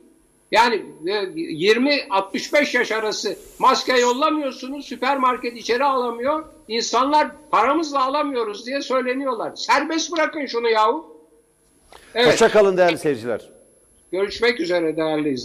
Yani 0.53 0.75
e, 1.07 1.11
20-65 1.13 2.77
yaş 2.77 2.93
arası 2.93 3.37
maske 3.59 3.99
yollamıyorsunuz, 3.99 4.85
süpermarket 4.87 5.57
içeri 5.57 5.85
alamıyor. 5.85 6.45
İnsanlar 6.69 7.29
paramızla 7.51 8.05
alamıyoruz 8.05 8.67
diye 8.67 8.83
söyleniyorlar. 8.83 9.57
Serbest 9.57 10.13
bırakın 10.13 10.47
şunu 10.47 10.69
yahu. 10.69 11.17
Evet, 12.15 12.33
Hoşça 12.33 12.49
kalın 12.49 12.77
değerli 12.77 12.99
seyirciler. 12.99 13.51
görüşmek 14.13 14.61
üzere 14.61 14.97
değerli 14.97 15.29
izleyiciler. 15.31 15.45